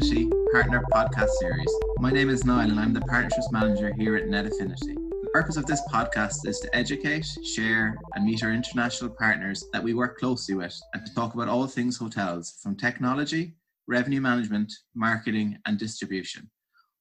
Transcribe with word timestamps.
Affinity 0.00 0.30
Partner 0.50 0.82
Podcast 0.92 1.28
Series. 1.40 1.68
My 1.98 2.10
name 2.10 2.30
is 2.30 2.44
Niall 2.44 2.70
and 2.70 2.80
I'm 2.80 2.94
the 2.94 3.02
Partnerships 3.02 3.52
Manager 3.52 3.92
here 3.98 4.16
at 4.16 4.28
Net 4.28 4.46
Affinity. 4.46 4.94
The 4.94 5.30
purpose 5.34 5.58
of 5.58 5.66
this 5.66 5.82
podcast 5.92 6.46
is 6.46 6.58
to 6.60 6.74
educate, 6.74 7.26
share, 7.44 7.96
and 8.14 8.24
meet 8.24 8.42
our 8.42 8.50
international 8.50 9.10
partners 9.10 9.64
that 9.74 9.82
we 9.82 9.92
work 9.92 10.18
closely 10.18 10.54
with 10.54 10.78
and 10.94 11.04
to 11.04 11.14
talk 11.14 11.34
about 11.34 11.48
all 11.48 11.66
things 11.66 11.98
hotels 11.98 12.58
from 12.62 12.76
technology, 12.76 13.56
revenue 13.88 14.22
management, 14.22 14.72
marketing, 14.94 15.58
and 15.66 15.78
distribution. 15.78 16.50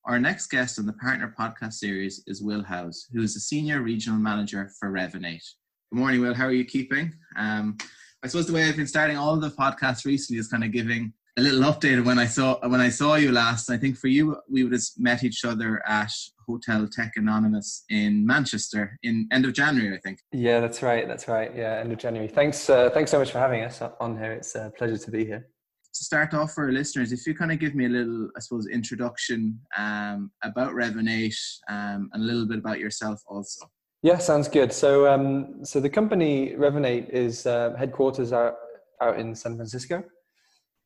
Our 0.06 0.20
next 0.20 0.48
guest 0.48 0.78
on 0.78 0.86
the 0.86 0.94
Partner 0.94 1.34
Podcast 1.40 1.74
Series 1.74 2.22
is 2.28 2.42
Will 2.42 2.64
House, 2.64 3.08
who 3.14 3.22
is 3.22 3.34
the 3.34 3.40
Senior 3.40 3.82
Regional 3.82 4.20
Manager 4.20 4.72
for 4.78 4.92
Revinate. 4.92 5.48
Good 5.92 6.00
morning, 6.00 6.20
Will. 6.20 6.34
How 6.34 6.48
are 6.48 6.52
you 6.52 6.66
keeping? 6.66 7.14
Um, 7.38 7.78
I 8.24 8.28
suppose 8.28 8.48
the 8.48 8.54
way 8.54 8.68
I've 8.68 8.76
been 8.76 8.88
starting 8.88 9.16
all 9.16 9.38
the 9.38 9.52
podcasts 9.52 10.06
recently 10.06 10.40
is 10.40 10.50
kind 10.50 10.66
of 10.66 10.74
giving 10.74 11.14
a 11.38 11.42
little 11.42 11.62
update 11.62 12.04
when 12.04 12.20
I 12.20 12.26
saw 12.26 12.60
when 12.68 12.82
I 12.82 12.90
saw 12.90 13.16
you 13.16 13.32
last. 13.32 13.70
I 13.70 13.78
think 13.78 13.98
for 13.98 14.08
you, 14.08 14.38
we 14.50 14.64
would 14.64 14.74
have 14.74 14.82
met 14.98 15.24
each 15.24 15.46
other 15.46 15.82
at 15.88 16.12
Hotel 16.48 16.88
Tech 16.88 17.14
Anonymous 17.16 17.84
in 17.90 18.26
Manchester 18.26 18.98
in 19.04 19.28
end 19.32 19.46
of 19.46 19.54
January, 19.54 19.96
I 19.96 20.00
think. 20.00 20.20
Yeah, 20.32 20.60
that's 20.60 20.82
right. 20.82 21.08
That's 21.08 21.28
right. 21.28 21.52
Yeah, 21.56 21.80
end 21.80 21.92
of 21.92 21.98
January. 21.98 22.28
Thanks. 22.28 22.70
Uh, 22.70 22.90
thanks 22.90 23.12
so 23.12 23.20
much 23.20 23.32
for 23.32 23.40
having 23.40 23.62
us 23.64 23.82
on 24.00 24.18
here. 24.18 24.34
It's 24.34 24.56
a 24.56 24.72
pleasure 24.78 24.98
to 24.98 25.12
be 25.12 25.26
here. 25.26 25.48
To 25.94 26.04
start 26.04 26.34
off 26.34 26.54
for 26.54 26.66
our 26.66 26.72
listeners, 26.72 27.12
if 27.12 27.26
you 27.26 27.34
kind 27.34 27.52
of 27.52 27.60
give 27.60 27.74
me 27.74 27.86
a 27.86 27.90
little, 27.90 28.30
I 28.38 28.40
suppose, 28.42 28.68
introduction 28.68 29.60
um, 29.78 30.32
about 30.44 30.74
Revinate 30.74 31.40
um, 31.68 32.10
and 32.14 32.24
a 32.24 32.26
little 32.26 32.48
bit 32.48 32.60
about 32.60 32.80
yourself 32.80 33.22
also. 33.28 33.66
Yeah, 34.02 34.18
sounds 34.18 34.48
good. 34.48 34.72
So, 34.72 35.12
um, 35.12 35.66
so 35.66 35.80
the 35.80 35.90
company 35.90 36.54
Revinate 36.56 37.10
is 37.10 37.46
uh, 37.46 37.76
headquarters 37.78 38.32
out 38.32 38.56
out 39.02 39.18
in 39.20 39.34
San 39.34 39.56
Francisco. 39.56 40.04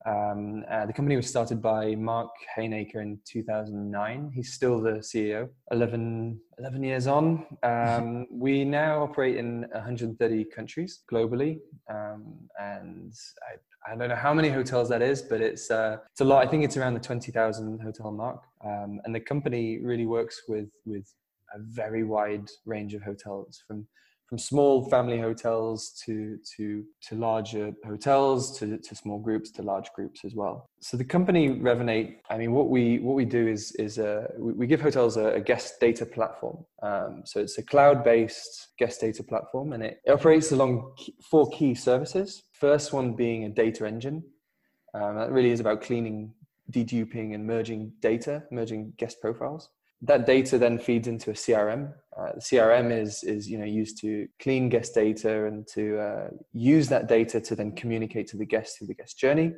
Um, 0.05 0.65
uh, 0.69 0.85
the 0.85 0.93
company 0.93 1.15
was 1.15 1.27
started 1.27 1.61
by 1.61 1.95
Marc 1.95 2.29
Heyneker 2.57 2.95
in 2.95 3.19
2009. 3.25 4.31
He's 4.33 4.53
still 4.53 4.81
the 4.81 4.99
CEO. 4.99 5.49
11, 5.71 6.39
11 6.59 6.83
years 6.83 7.07
on, 7.07 7.45
um, 7.63 8.27
we 8.31 8.65
now 8.65 9.03
operate 9.03 9.37
in 9.37 9.61
130 9.71 10.45
countries 10.45 11.03
globally, 11.11 11.59
um, 11.89 12.35
and 12.59 13.13
I, 13.49 13.91
I, 13.91 13.95
don't 13.95 14.09
know 14.09 14.15
how 14.15 14.33
many 14.33 14.49
hotels 14.49 14.89
that 14.89 15.01
is, 15.01 15.21
but 15.21 15.41
it's 15.41 15.71
uh, 15.71 15.97
it's 16.11 16.21
a 16.21 16.25
lot. 16.25 16.45
I 16.45 16.49
think 16.49 16.63
it's 16.63 16.77
around 16.77 16.95
the 16.95 16.99
20,000 16.99 17.79
hotel 17.79 18.11
mark. 18.11 18.41
Um, 18.63 18.99
and 19.05 19.15
the 19.15 19.19
company 19.19 19.79
really 19.79 20.05
works 20.05 20.43
with 20.47 20.69
with 20.85 21.07
a 21.55 21.59
very 21.59 22.03
wide 22.03 22.49
range 22.65 22.93
of 22.93 23.01
hotels 23.03 23.63
from 23.67 23.87
from 24.33 24.39
small 24.39 24.89
family 24.89 25.19
hotels 25.19 25.91
to 26.03 26.39
to 26.57 26.83
to 27.07 27.15
larger 27.15 27.71
hotels 27.85 28.57
to, 28.57 28.79
to 28.79 28.95
small 28.95 29.19
groups 29.19 29.51
to 29.51 29.61
large 29.61 29.91
groups 29.93 30.25
as 30.25 30.33
well. 30.33 30.71
So 30.81 30.97
the 30.97 31.05
company 31.05 31.49
revinate 31.49 32.15
i 32.31 32.37
mean 32.39 32.51
what 32.51 32.69
we 32.71 32.97
what 32.97 33.13
we 33.13 33.25
do 33.25 33.47
is 33.47 33.73
is 33.73 33.99
uh, 33.99 34.25
we, 34.39 34.65
give 34.65 34.81
hotels 34.81 35.17
a, 35.17 35.27
a 35.33 35.39
guest 35.39 35.79
data 35.79 36.03
platform. 36.03 36.65
Um, 36.81 37.21
so 37.25 37.41
it's 37.41 37.59
a 37.59 37.63
cloud-based 37.63 38.69
guest 38.79 39.01
data 39.01 39.21
platform 39.21 39.73
and 39.73 39.83
it, 39.83 39.99
it 40.03 40.11
operates 40.11 40.51
along 40.51 40.95
four 41.29 41.47
key 41.51 41.75
services. 41.75 42.41
First 42.53 42.91
one 42.91 43.13
being 43.13 43.43
a 43.43 43.49
data 43.49 43.85
engine. 43.85 44.23
Um, 44.95 45.15
that 45.17 45.31
really 45.31 45.51
is 45.51 45.59
about 45.59 45.83
cleaning 45.83 46.33
deduping 46.71 47.35
and 47.35 47.45
merging 47.45 47.91
data 48.01 48.43
merging 48.49 48.93
guest 48.97 49.21
profiles 49.21 49.69
that 50.03 50.25
data 50.25 50.57
then 50.57 50.77
feeds 50.77 51.07
into 51.07 51.31
a 51.31 51.33
CRM. 51.33 51.93
Uh, 52.17 52.33
the 52.35 52.41
CRM 52.41 52.91
is 52.91 53.23
is 53.23 53.49
you 53.49 53.57
know 53.57 53.65
used 53.65 53.99
to 54.01 54.27
clean 54.39 54.69
guest 54.69 54.93
data 54.93 55.45
and 55.45 55.67
to 55.67 55.97
uh, 55.99 56.27
use 56.51 56.87
that 56.89 57.07
data 57.07 57.39
to 57.41 57.55
then 57.55 57.71
communicate 57.75 58.27
to 58.27 58.37
the 58.37 58.45
guest 58.45 58.77
through 58.77 58.87
the 58.87 58.93
guest 58.93 59.17
journey, 59.17 59.53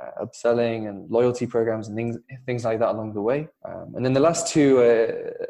uh, 0.00 0.24
upselling 0.24 0.88
and 0.88 1.10
loyalty 1.10 1.46
programs 1.46 1.88
and 1.88 1.96
things 1.96 2.16
things 2.46 2.64
like 2.64 2.78
that 2.78 2.90
along 2.90 3.12
the 3.12 3.20
way. 3.20 3.48
Um, 3.64 3.92
and 3.94 4.04
then 4.04 4.12
the 4.12 4.20
last 4.20 4.52
two 4.52 4.78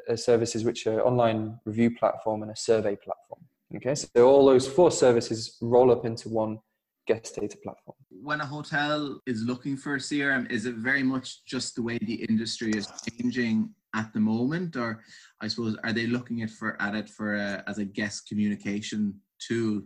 are 0.08 0.16
services 0.16 0.64
which 0.64 0.86
are 0.86 1.06
online 1.06 1.58
review 1.64 1.94
platform 1.96 2.42
and 2.42 2.50
a 2.50 2.56
survey 2.56 2.96
platform. 2.96 3.42
Okay, 3.76 3.94
so 3.94 4.26
all 4.26 4.46
those 4.46 4.66
four 4.66 4.90
services 4.90 5.58
roll 5.60 5.90
up 5.92 6.06
into 6.06 6.28
one 6.28 6.58
guest 7.06 7.36
data 7.40 7.56
platform. 7.62 7.96
When 8.10 8.40
a 8.40 8.46
hotel 8.46 9.20
is 9.26 9.42
looking 9.42 9.76
for 9.76 9.94
a 9.94 9.98
CRM, 9.98 10.50
is 10.50 10.66
it 10.66 10.76
very 10.76 11.02
much 11.02 11.44
just 11.44 11.76
the 11.76 11.82
way 11.82 11.98
the 11.98 12.24
industry 12.28 12.72
is 12.72 12.88
changing 13.08 13.70
at 13.96 14.12
the 14.12 14.20
moment, 14.20 14.76
or 14.76 15.02
I 15.40 15.48
suppose 15.48 15.76
are 15.82 15.92
they 15.92 16.06
looking 16.06 16.42
at 16.42 16.50
for 16.50 16.80
at 16.80 16.94
it 16.94 17.08
for 17.08 17.34
a, 17.34 17.64
as 17.66 17.78
a 17.78 17.84
guest 17.84 18.28
communication 18.28 19.20
tool? 19.40 19.82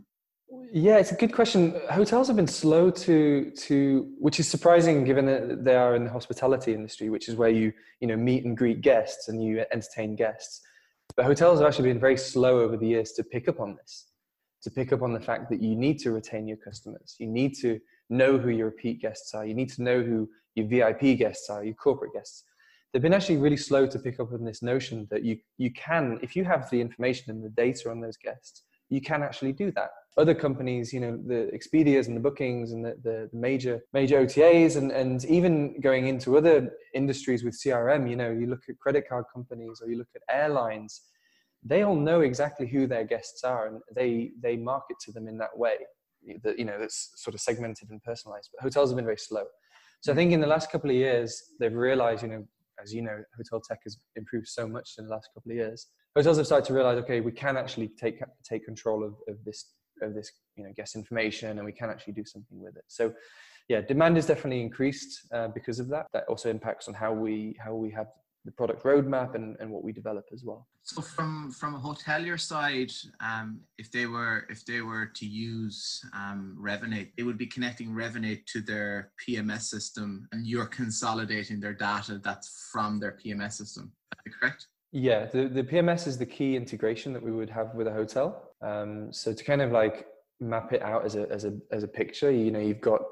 Yeah, 0.72 0.98
it's 0.98 1.12
a 1.12 1.14
good 1.14 1.32
question. 1.32 1.80
Hotels 1.90 2.26
have 2.26 2.36
been 2.36 2.48
slow 2.48 2.90
to 2.90 3.50
to, 3.50 4.12
which 4.18 4.40
is 4.40 4.48
surprising 4.48 5.04
given 5.04 5.24
that 5.26 5.64
they 5.64 5.76
are 5.76 5.94
in 5.94 6.04
the 6.04 6.10
hospitality 6.10 6.74
industry, 6.74 7.08
which 7.08 7.28
is 7.28 7.36
where 7.36 7.50
you 7.50 7.72
you 8.00 8.08
know 8.08 8.16
meet 8.16 8.44
and 8.44 8.56
greet 8.56 8.80
guests 8.80 9.28
and 9.28 9.42
you 9.42 9.64
entertain 9.72 10.16
guests. 10.16 10.60
But 11.16 11.24
hotels 11.26 11.60
have 11.60 11.68
actually 11.68 11.88
been 11.88 12.00
very 12.00 12.16
slow 12.16 12.60
over 12.60 12.76
the 12.76 12.88
years 12.88 13.12
to 13.12 13.22
pick 13.24 13.48
up 13.48 13.60
on 13.60 13.76
this, 13.76 14.10
to 14.62 14.70
pick 14.70 14.92
up 14.92 15.02
on 15.02 15.12
the 15.12 15.20
fact 15.20 15.50
that 15.50 15.62
you 15.62 15.76
need 15.76 15.98
to 16.00 16.10
retain 16.10 16.48
your 16.48 16.56
customers. 16.56 17.14
You 17.18 17.28
need 17.28 17.54
to 17.62 17.80
know 18.08 18.38
who 18.38 18.50
your 18.50 18.66
repeat 18.66 19.00
guests 19.00 19.34
are. 19.34 19.46
You 19.46 19.54
need 19.54 19.70
to 19.70 19.82
know 19.82 20.02
who 20.02 20.28
your 20.56 20.66
VIP 20.66 21.16
guests 21.16 21.48
are, 21.48 21.64
your 21.64 21.74
corporate 21.74 22.12
guests 22.12 22.44
they've 22.92 23.02
been 23.02 23.14
actually 23.14 23.36
really 23.36 23.56
slow 23.56 23.86
to 23.86 23.98
pick 23.98 24.20
up 24.20 24.32
on 24.32 24.44
this 24.44 24.62
notion 24.62 25.06
that 25.10 25.24
you 25.24 25.38
you 25.58 25.72
can 25.72 26.18
if 26.22 26.34
you 26.36 26.44
have 26.44 26.68
the 26.70 26.80
information 26.80 27.30
and 27.30 27.44
the 27.44 27.50
data 27.50 27.90
on 27.90 28.00
those 28.00 28.16
guests 28.16 28.62
you 28.88 29.00
can 29.00 29.22
actually 29.22 29.52
do 29.52 29.70
that. 29.70 29.90
Other 30.18 30.34
companies 30.34 30.92
you 30.92 31.00
know 31.00 31.18
the 31.26 31.50
expedias 31.54 32.08
and 32.08 32.16
the 32.16 32.20
bookings 32.20 32.72
and 32.72 32.84
the, 32.84 32.96
the, 33.02 33.30
major 33.32 33.80
major 33.92 34.20
otas 34.20 34.76
and, 34.76 34.90
and 34.90 35.24
even 35.26 35.80
going 35.80 36.08
into 36.08 36.36
other 36.36 36.70
industries 36.94 37.44
with 37.44 37.54
crm 37.54 38.10
you 38.10 38.16
know 38.16 38.30
you 38.30 38.46
look 38.46 38.64
at 38.68 38.78
credit 38.78 39.08
card 39.08 39.24
companies 39.32 39.80
or 39.80 39.88
you 39.88 39.96
look 39.96 40.08
at 40.16 40.22
airlines 40.28 41.02
they 41.62 41.82
all 41.82 41.96
know 41.96 42.20
exactly 42.20 42.66
who 42.66 42.86
their 42.86 43.04
guests 43.04 43.44
are 43.44 43.66
and 43.68 43.80
they 43.94 44.30
they 44.42 44.56
market 44.56 44.96
to 45.00 45.12
them 45.12 45.28
in 45.28 45.38
that 45.38 45.56
way. 45.56 45.76
That 46.42 46.58
you 46.58 46.64
know 46.64 46.78
that's 46.78 47.12
sort 47.16 47.34
of 47.34 47.40
segmented 47.40 47.90
and 47.90 48.02
personalized 48.02 48.50
but 48.52 48.62
hotels 48.62 48.90
have 48.90 48.96
been 48.96 49.06
very 49.06 49.16
slow. 49.16 49.44
So 50.02 50.12
I 50.12 50.14
think 50.14 50.32
in 50.32 50.40
the 50.40 50.46
last 50.46 50.70
couple 50.70 50.88
of 50.88 50.96
years, 50.96 51.42
they've 51.58 51.74
realized, 51.74 52.22
you 52.22 52.28
know, 52.28 52.46
as 52.82 52.92
you 52.92 53.02
know, 53.02 53.22
hotel 53.36 53.60
tech 53.60 53.80
has 53.84 53.98
improved 54.16 54.48
so 54.48 54.66
much 54.66 54.94
in 54.98 55.06
the 55.06 55.10
last 55.10 55.28
couple 55.34 55.52
of 55.52 55.56
years. 55.56 55.86
Hotels 56.16 56.36
have 56.38 56.46
started 56.46 56.66
to 56.66 56.74
realize, 56.74 56.98
okay, 56.98 57.20
we 57.20 57.32
can 57.32 57.56
actually 57.56 57.88
take 57.88 58.20
take 58.42 58.64
control 58.64 59.04
of, 59.04 59.14
of 59.28 59.44
this 59.44 59.72
of 60.02 60.14
this 60.14 60.32
you 60.56 60.64
know 60.64 60.72
guest 60.76 60.96
information, 60.96 61.58
and 61.58 61.64
we 61.64 61.72
can 61.72 61.90
actually 61.90 62.14
do 62.14 62.24
something 62.24 62.60
with 62.60 62.76
it. 62.76 62.84
So, 62.88 63.12
yeah, 63.68 63.80
demand 63.80 64.18
is 64.18 64.26
definitely 64.26 64.60
increased 64.60 65.28
uh, 65.32 65.48
because 65.48 65.78
of 65.78 65.88
that. 65.88 66.06
That 66.12 66.24
also 66.28 66.50
impacts 66.50 66.88
on 66.88 66.94
how 66.94 67.12
we 67.12 67.56
how 67.64 67.74
we 67.74 67.90
have 67.90 68.08
the 68.44 68.52
product 68.52 68.84
roadmap 68.84 69.34
and, 69.34 69.56
and 69.60 69.70
what 69.70 69.84
we 69.84 69.92
develop 69.92 70.24
as 70.32 70.44
well. 70.44 70.66
So 70.82 71.02
from 71.02 71.50
from 71.52 71.74
a 71.74 71.78
hotelier 71.78 72.40
side, 72.40 72.90
um, 73.20 73.60
if 73.78 73.92
they 73.92 74.06
were 74.06 74.46
if 74.48 74.64
they 74.64 74.80
were 74.80 75.06
to 75.06 75.26
use 75.26 76.00
um, 76.14 76.56
Revinate, 76.58 77.10
they 77.16 77.22
would 77.22 77.38
be 77.38 77.46
connecting 77.46 77.90
Revinate 77.90 78.46
to 78.46 78.60
their 78.60 79.12
PMS 79.22 79.62
system, 79.62 80.26
and 80.32 80.46
you're 80.46 80.66
consolidating 80.66 81.60
their 81.60 81.74
data 81.74 82.18
that's 82.22 82.68
from 82.72 82.98
their 82.98 83.16
PMS 83.24 83.52
system. 83.52 83.92
correct? 84.40 84.66
Yeah, 84.92 85.26
the, 85.26 85.46
the 85.46 85.62
PMS 85.62 86.08
is 86.08 86.18
the 86.18 86.26
key 86.26 86.56
integration 86.56 87.12
that 87.12 87.22
we 87.22 87.30
would 87.30 87.50
have 87.50 87.74
with 87.74 87.86
a 87.86 87.92
hotel. 87.92 88.50
Um, 88.60 89.12
so 89.12 89.32
to 89.32 89.44
kind 89.44 89.62
of 89.62 89.70
like 89.70 90.06
map 90.40 90.72
it 90.72 90.82
out 90.82 91.04
as 91.04 91.14
a 91.14 91.28
as 91.30 91.44
a 91.44 91.52
as 91.70 91.82
a 91.82 91.88
picture, 91.88 92.30
you 92.30 92.50
know, 92.50 92.58
you've 92.58 92.80
got 92.80 93.02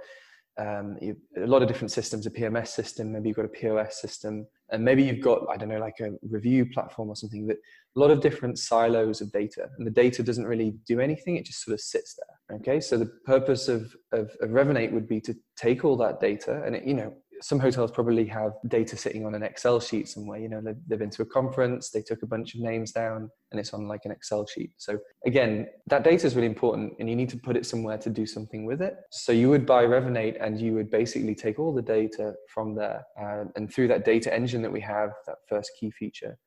um, 0.59 0.97
you, 1.01 1.17
a 1.37 1.47
lot 1.47 1.63
of 1.63 1.69
different 1.69 1.93
systems, 1.93 2.27
a 2.27 2.31
PMS 2.31 2.69
system, 2.69 3.13
maybe 3.13 3.29
you've 3.29 3.37
got 3.37 3.45
a 3.45 3.49
POS 3.49 4.01
system, 4.01 4.47
and 4.71 4.85
maybe 4.85 5.03
you've 5.03 5.23
got, 5.23 5.47
I 5.51 5.57
don't 5.57 5.69
know, 5.69 5.79
like 5.79 6.01
a 6.01 6.13
review 6.29 6.67
platform 6.67 7.09
or 7.09 7.17
something 7.17 7.47
that 7.47 7.57
a 7.97 7.99
lot 7.99 8.11
of 8.11 8.21
different 8.21 8.59
silos 8.59 9.21
of 9.21 9.33
data. 9.33 9.69
And 9.79 9.87
the 9.87 9.91
data 9.91 10.23
doesn't 10.23 10.47
really 10.47 10.75
do 10.87 11.01
anything, 11.01 11.37
it 11.37 11.47
just 11.47 11.65
sort 11.65 11.75
of 11.75 11.81
sits 11.81 12.15
there. 12.15 12.59
Okay, 12.59 12.81
so 12.81 12.97
the 12.97 13.11
purpose 13.25 13.69
of, 13.69 13.95
of, 14.13 14.31
of 14.41 14.51
Revinate 14.51 14.93
would 14.93 15.09
be 15.09 15.21
to 15.23 15.35
take 15.57 15.85
all 15.85 15.97
that 15.99 16.21
data 16.21 16.63
and, 16.65 16.77
it, 16.77 16.85
you 16.85 16.95
know, 16.95 17.15
some 17.41 17.59
hotels 17.59 17.91
probably 17.91 18.27
have 18.27 18.53
data 18.69 18.97
sitting 18.97 19.25
on 19.27 19.35
an 19.35 19.43
Excel 19.43 19.81
sheet 19.81 20.09
somewhere. 20.09 20.39
You 20.39 20.49
know, 20.49 20.61
they've, 20.61 20.77
they've 20.87 20.99
been 20.99 21.11
to 21.11 21.23
a 21.23 21.27
conference, 21.27 21.91
they 21.91 22.03
took 22.03 22.23
a 22.23 22.27
bunch 22.27 22.55
of 22.55 22.61
names 22.61 22.93
down, 22.93 23.31
and 23.51 23.61
it's 23.61 23.73
on 23.73 23.89
like 23.89 24.03
an 24.05 24.11
Excel 24.11 24.47
sheet. 24.47 24.73
So 24.77 24.99
again, 25.27 25.69
that 25.89 26.05
data 26.05 26.27
is 26.27 26.35
really 26.35 26.47
important, 26.47 26.95
and 26.99 27.09
you 27.09 27.17
need 27.17 27.29
to 27.31 27.39
put 27.39 27.57
it 27.57 27.67
somewhere 27.67 27.99
to 27.99 28.11
do 28.11 28.27
something 28.27 28.65
with 28.65 28.83
it. 28.83 28.97
So 29.11 29.33
you 29.33 29.49
would 29.49 29.67
buy 29.67 29.85
Revinate, 29.85 30.37
and 30.41 30.61
you 30.61 30.75
would 30.75 30.91
basically 30.91 31.35
take 31.35 31.59
all 31.59 31.75
the 31.75 31.83
data 31.83 32.35
from 32.53 32.75
there, 32.75 33.05
uh, 33.21 33.45
and 33.57 33.73
through 33.73 33.89
that 33.89 34.05
data 34.05 34.35
engine 34.35 34.63
that 34.63 34.73
we 34.73 34.81
have, 34.81 35.11
that 35.27 35.37
first 35.49 35.71
key 35.79 35.91
feature, 35.91 36.39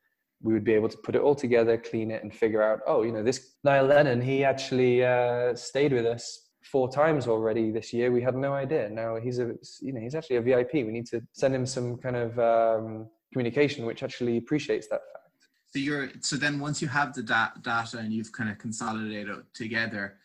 we 0.42 0.54
would 0.54 0.64
be 0.64 0.74
able 0.74 0.90
to 0.90 0.98
put 1.04 1.16
it 1.16 1.22
all 1.22 1.36
together, 1.36 1.78
clean 1.78 2.12
it, 2.12 2.24
and 2.24 2.34
figure 2.34 2.64
out, 2.64 2.80
oh, 2.88 3.04
you 3.04 3.12
know, 3.12 3.24
this 3.24 3.56
Niall 3.64 3.86
Lennon, 3.86 4.22
he 4.22 4.44
actually 4.44 5.06
uh, 5.06 5.56
stayed 5.56 5.94
with 5.94 6.06
us 6.06 6.50
four 6.64 6.92
times 6.92 7.28
already 7.28 7.72
this 7.72 7.92
year. 7.94 8.12
We 8.12 8.22
had 8.22 8.36
no 8.36 8.54
idea. 8.54 8.90
Now 8.90 9.18
he's 9.18 9.40
a, 9.40 9.56
you 9.82 9.94
know, 9.94 10.00
he's 10.00 10.16
actually 10.16 10.38
a 10.38 10.42
VIP. 10.42 10.74
We 10.74 10.92
need 10.92 11.08
to 11.08 11.22
send 11.34 11.56
him 11.56 11.66
some 11.66 11.98
kind 11.98 12.16
of 12.16 12.40
um, 12.40 13.08
communication 13.32 13.86
which 13.86 14.04
actually 14.04 14.38
appreciates 14.38 14.88
that 14.88 15.02
fact. 15.14 15.48
So 15.74 15.80
you're 15.80 16.10
so 16.20 16.36
then 16.36 16.60
once 16.60 16.82
you 16.82 16.88
have 16.90 17.14
the 17.14 17.24
da- 17.24 17.54
data 17.62 17.98
and 17.98 18.12
you've 18.14 18.32
kind 18.32 18.50
of 18.50 18.58
consolidated 18.58 19.30
it 19.30 19.46
together, 19.54 20.18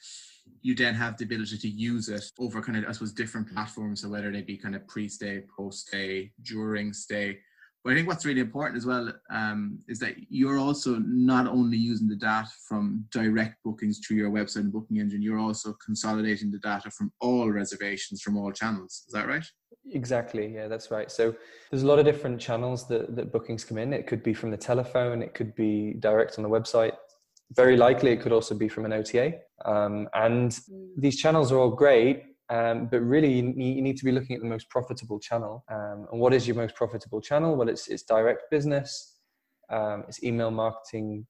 you 0.63 0.75
then 0.75 0.95
have 0.95 1.17
the 1.17 1.25
ability 1.25 1.59
to 1.59 1.69
use 1.69 2.09
it 2.09 2.25
over 2.39 2.61
kind 2.61 2.79
of 2.79 2.89
I 2.89 2.93
suppose 2.93 3.13
different 3.13 3.53
platforms. 3.53 4.03
So 4.03 4.09
whether 4.09 4.31
they 4.33 4.43
be 4.43 4.57
kind 4.57 4.75
of 4.75 4.87
pre-stay, 4.89 5.45
post-stay, 5.57 6.33
during 6.43 6.93
stay. 6.93 7.39
But 7.87 7.93
I 7.93 7.95
think 7.99 8.09
what's 8.09 8.27
really 8.27 8.41
important 8.41 8.77
as 8.77 8.85
well 8.85 9.13
um, 9.31 9.79
is 9.87 10.01
that 10.01 10.17
you're 10.29 10.59
also 10.59 10.99
not 11.07 11.47
only 11.47 11.77
using 11.77 12.09
the 12.09 12.17
data 12.17 12.49
from 12.69 13.05
direct 13.13 13.63
bookings 13.65 14.01
through 14.01 14.17
your 14.17 14.33
website 14.33 14.63
and 14.63 14.73
booking 14.73 14.99
engine, 14.99 15.23
you're 15.23 15.39
also 15.39 15.73
consolidating 15.85 16.51
the 16.51 16.59
data 16.59 16.91
from 16.91 17.13
all 17.21 17.49
reservations 17.49 18.23
from 18.23 18.37
all 18.37 18.51
channels. 18.51 19.05
Is 19.07 19.13
that 19.13 19.29
right? 19.29 19.45
Exactly. 19.93 20.53
Yeah, 20.53 20.67
that's 20.67 20.91
right. 20.91 21.13
So 21.13 21.33
there's 21.71 21.85
a 21.85 21.87
lot 21.87 22.01
of 22.01 22.05
different 22.05 22.41
channels 22.41 22.89
that, 22.89 23.15
that 23.15 23.33
bookings 23.33 23.63
come 23.63 23.79
in. 23.79 23.93
It 23.93 24.09
could 24.09 24.25
be 24.25 24.35
from 24.35 24.51
the 24.51 24.57
telephone, 24.57 25.23
it 25.23 25.35
could 25.35 25.55
be 25.55 25.95
direct 26.01 26.39
on 26.39 26.43
the 26.43 26.51
website. 26.51 26.95
Very 27.53 27.77
likely, 27.77 28.11
it 28.11 28.21
could 28.21 28.33
also 28.33 28.57
be 28.57 28.67
from 28.67 28.85
an 28.85 28.95
OTA. 28.95 29.35
Um, 29.65 30.09
and 30.13 30.59
these 30.97 31.19
channels 31.19 31.53
are 31.53 31.59
all 31.59 31.71
great, 31.71 32.25
um, 32.49 32.87
but 32.87 33.01
really, 33.01 33.33
you 33.33 33.43
need, 33.43 33.77
you 33.77 33.83
need, 33.83 33.97
to 33.97 34.05
be 34.05 34.13
looking 34.13 34.37
at 34.37 34.43
the 34.43 34.49
most 34.49 34.69
profitable 34.71 35.19
channel. 35.19 35.65
Um, 35.71 36.07
and 36.13 36.21
what 36.21 36.33
is 36.33 36.47
your 36.47 36.57
most 36.57 36.75
profitable 36.75 37.21
channel? 37.21 37.57
Well, 37.57 37.69
it's, 37.69 37.89
it's 37.89 38.05
direct 38.05 38.51
business, 38.51 39.17
um, 39.71 40.05
it's 40.09 40.23
email 40.23 40.51
marketing, 40.51 41.27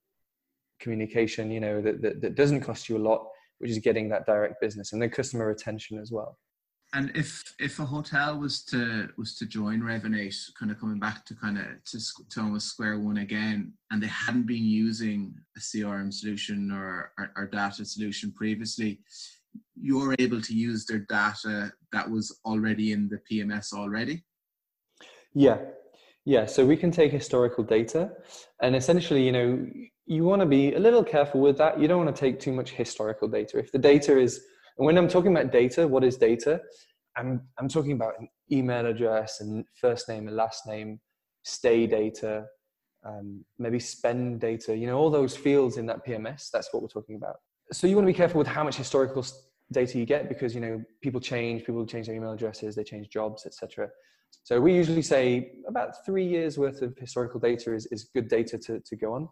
communication, 0.81 1.51
you 1.51 1.61
know, 1.61 1.81
that, 1.81 2.03
that, 2.03 2.21
that 2.21 2.35
doesn't 2.35 2.61
cost 2.61 2.89
you 2.89 2.97
a 2.97 2.99
lot, 2.99 3.27
which 3.59 3.71
is 3.71 3.79
getting 3.79 4.09
that 4.11 4.27
direct 4.27 4.61
business 4.61 4.93
and 4.93 5.01
then 5.01 5.11
customer 5.11 5.47
retention 5.47 5.99
as 5.99 6.13
well. 6.13 6.39
And 6.95 7.11
if 7.17 7.43
if 7.59 7.81
a 7.81 7.85
hotel 7.85 8.39
was 8.39 8.65
to 8.67 9.09
was 9.19 9.37
to 9.39 9.47
join 9.47 9.81
Revinate, 9.81 10.37
kind 10.59 10.71
of 10.71 10.79
coming 10.79 11.01
back 11.01 11.25
to 11.27 11.35
kind 11.35 11.59
of 11.59 11.65
to, 11.85 11.99
to 12.31 12.41
almost 12.41 12.69
square 12.69 12.99
one 12.99 13.19
again, 13.19 13.73
and 13.91 14.01
they 14.01 14.07
hadn't 14.07 14.47
been 14.47 14.65
using 14.65 15.35
a 15.57 15.61
CRM 15.61 16.13
solution 16.13 16.71
or, 16.71 17.13
or, 17.19 17.33
or 17.37 17.47
data 17.47 17.85
solution 17.85 18.33
previously, 18.33 19.01
you're 19.75 20.15
able 20.19 20.41
to 20.41 20.55
use 20.55 20.87
their 20.87 21.01
data 21.09 21.73
that 21.93 22.11
was 22.11 22.39
already 22.45 22.93
in 22.93 23.09
the 23.09 23.21
PMS 23.31 23.73
already. 23.73 24.25
Yeah, 25.35 25.59
yeah. 26.25 26.47
So 26.47 26.65
we 26.65 26.77
can 26.77 26.91
take 26.91 27.13
historical 27.13 27.65
data, 27.65 28.13
and 28.63 28.75
essentially, 28.75 29.25
you 29.25 29.33
know, 29.33 29.67
you 30.07 30.25
want 30.25 30.41
to 30.41 30.47
be 30.47 30.75
a 30.75 30.79
little 30.79 31.05
careful 31.05 31.41
with 31.41 31.59
that. 31.59 31.81
You 31.81 31.89
don't 31.89 32.05
want 32.05 32.15
to 32.15 32.21
take 32.21 32.41
too 32.41 32.53
much 32.53 32.71
historical 32.71 33.29
data. 33.29 33.59
If 33.59 33.73
the 33.73 33.79
data 33.79 34.19
is 34.19 34.41
and 34.79 34.85
when 34.85 34.99
I'm 34.99 35.09
talking 35.09 35.33
about 35.33 35.53
data, 35.53 35.89
what 35.89 36.05
is 36.05 36.17
data? 36.17 36.61
I'm, 37.17 37.43
I'm 37.59 37.69
talking 37.69 37.93
about 37.93 38.15
an 38.19 38.29
email 38.53 38.87
address 38.87 39.41
and 39.41 39.65
first 39.81 40.09
name 40.09 40.29
and 40.29 40.37
last 40.37 40.67
name, 40.67 41.01
stay 41.45 41.87
data, 41.87 42.45
um, 43.05 43.45
maybe 43.59 43.79
spend 43.79 44.41
data, 44.41 44.77
you 44.77 44.87
know, 44.87 44.99
all 44.99 45.11
those 45.11 45.37
fields 45.37 45.79
in 45.79 45.87
that 45.87 46.07
PMS. 46.07 46.51
That's 46.51 46.73
what 46.73 46.83
we're 46.83 46.89
talking 46.89 47.17
about. 47.17 47.37
So 47.73 47.87
you 47.87 47.97
want 47.97 48.07
to 48.07 48.13
be 48.13 48.17
careful 48.17 48.39
with 48.39 48.47
how 48.47 48.65
much 48.65 48.77
historical 48.77 49.25
data 49.73 49.99
you 49.99 50.07
get 50.07 50.29
because, 50.29 50.55
you 50.55 50.61
know, 50.61 50.83
people 51.03 51.21
change, 51.21 51.65
people 51.65 51.85
change 51.87 52.07
their 52.07 52.17
email 52.17 52.33
addresses, 52.33 52.75
they 52.75 52.85
change 52.85 53.09
jobs, 53.09 53.47
etc. 53.47 53.89
So 54.43 54.61
we 54.61 54.75
usually 54.75 55.03
say 55.03 55.53
about 55.69 56.05
three 56.05 56.27
years 56.27 56.59
worth 56.59 56.83
of 56.83 56.97
historical 56.99 57.41
data 57.41 57.75
is, 57.75 57.87
is 57.87 58.05
good 58.05 58.29
data 58.29 58.59
to, 58.59 58.81
to 58.81 58.97
go 58.97 59.13
on. 59.15 59.29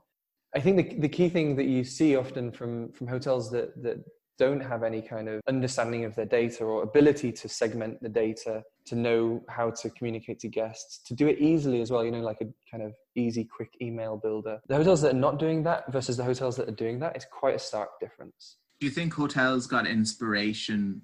I 0.54 0.60
think 0.60 0.76
the, 0.76 1.00
the 1.00 1.08
key 1.08 1.28
thing 1.28 1.56
that 1.56 1.64
you 1.64 1.84
see 1.84 2.16
often 2.16 2.52
from, 2.52 2.92
from 2.92 3.08
hotels 3.08 3.50
that, 3.50 3.81
that 3.82 3.98
don't 4.38 4.60
have 4.60 4.82
any 4.82 5.00
kind 5.00 5.28
of 5.28 5.40
understanding 5.48 6.04
of 6.04 6.14
their 6.14 6.26
data 6.26 6.64
or 6.64 6.82
ability 6.82 7.31
to 7.31 7.48
segment 7.48 8.02
the 8.02 8.08
data 8.08 8.62
to 8.86 8.96
know 8.96 9.42
how 9.48 9.70
to 9.70 9.90
communicate 9.90 10.40
to 10.40 10.48
guests 10.48 10.98
to 11.06 11.14
do 11.14 11.28
it 11.28 11.38
easily 11.38 11.81
as 11.81 11.90
well 11.90 12.04
you 12.04 12.10
know 12.10 12.20
like 12.20 12.40
a 12.40 12.46
kind 12.70 12.82
of 12.82 12.92
easy 13.14 13.44
quick 13.44 13.70
email 13.81 14.16
builder 14.16 14.58
the 14.69 14.75
hotels 14.75 15.00
that 15.00 15.12
are 15.12 15.19
not 15.19 15.38
doing 15.38 15.62
that 15.62 15.90
versus 15.92 16.16
the 16.16 16.25
hotels 16.25 16.56
that 16.56 16.69
are 16.69 16.72
doing 16.72 16.98
that 16.98 17.16
is 17.16 17.25
quite 17.31 17.54
a 17.54 17.58
stark 17.58 17.90
difference 18.00 18.56
do 18.84 18.88
you 18.90 18.94
think 18.94 19.14
hotels 19.14 19.66
got 19.66 19.86
inspiration 19.86 21.00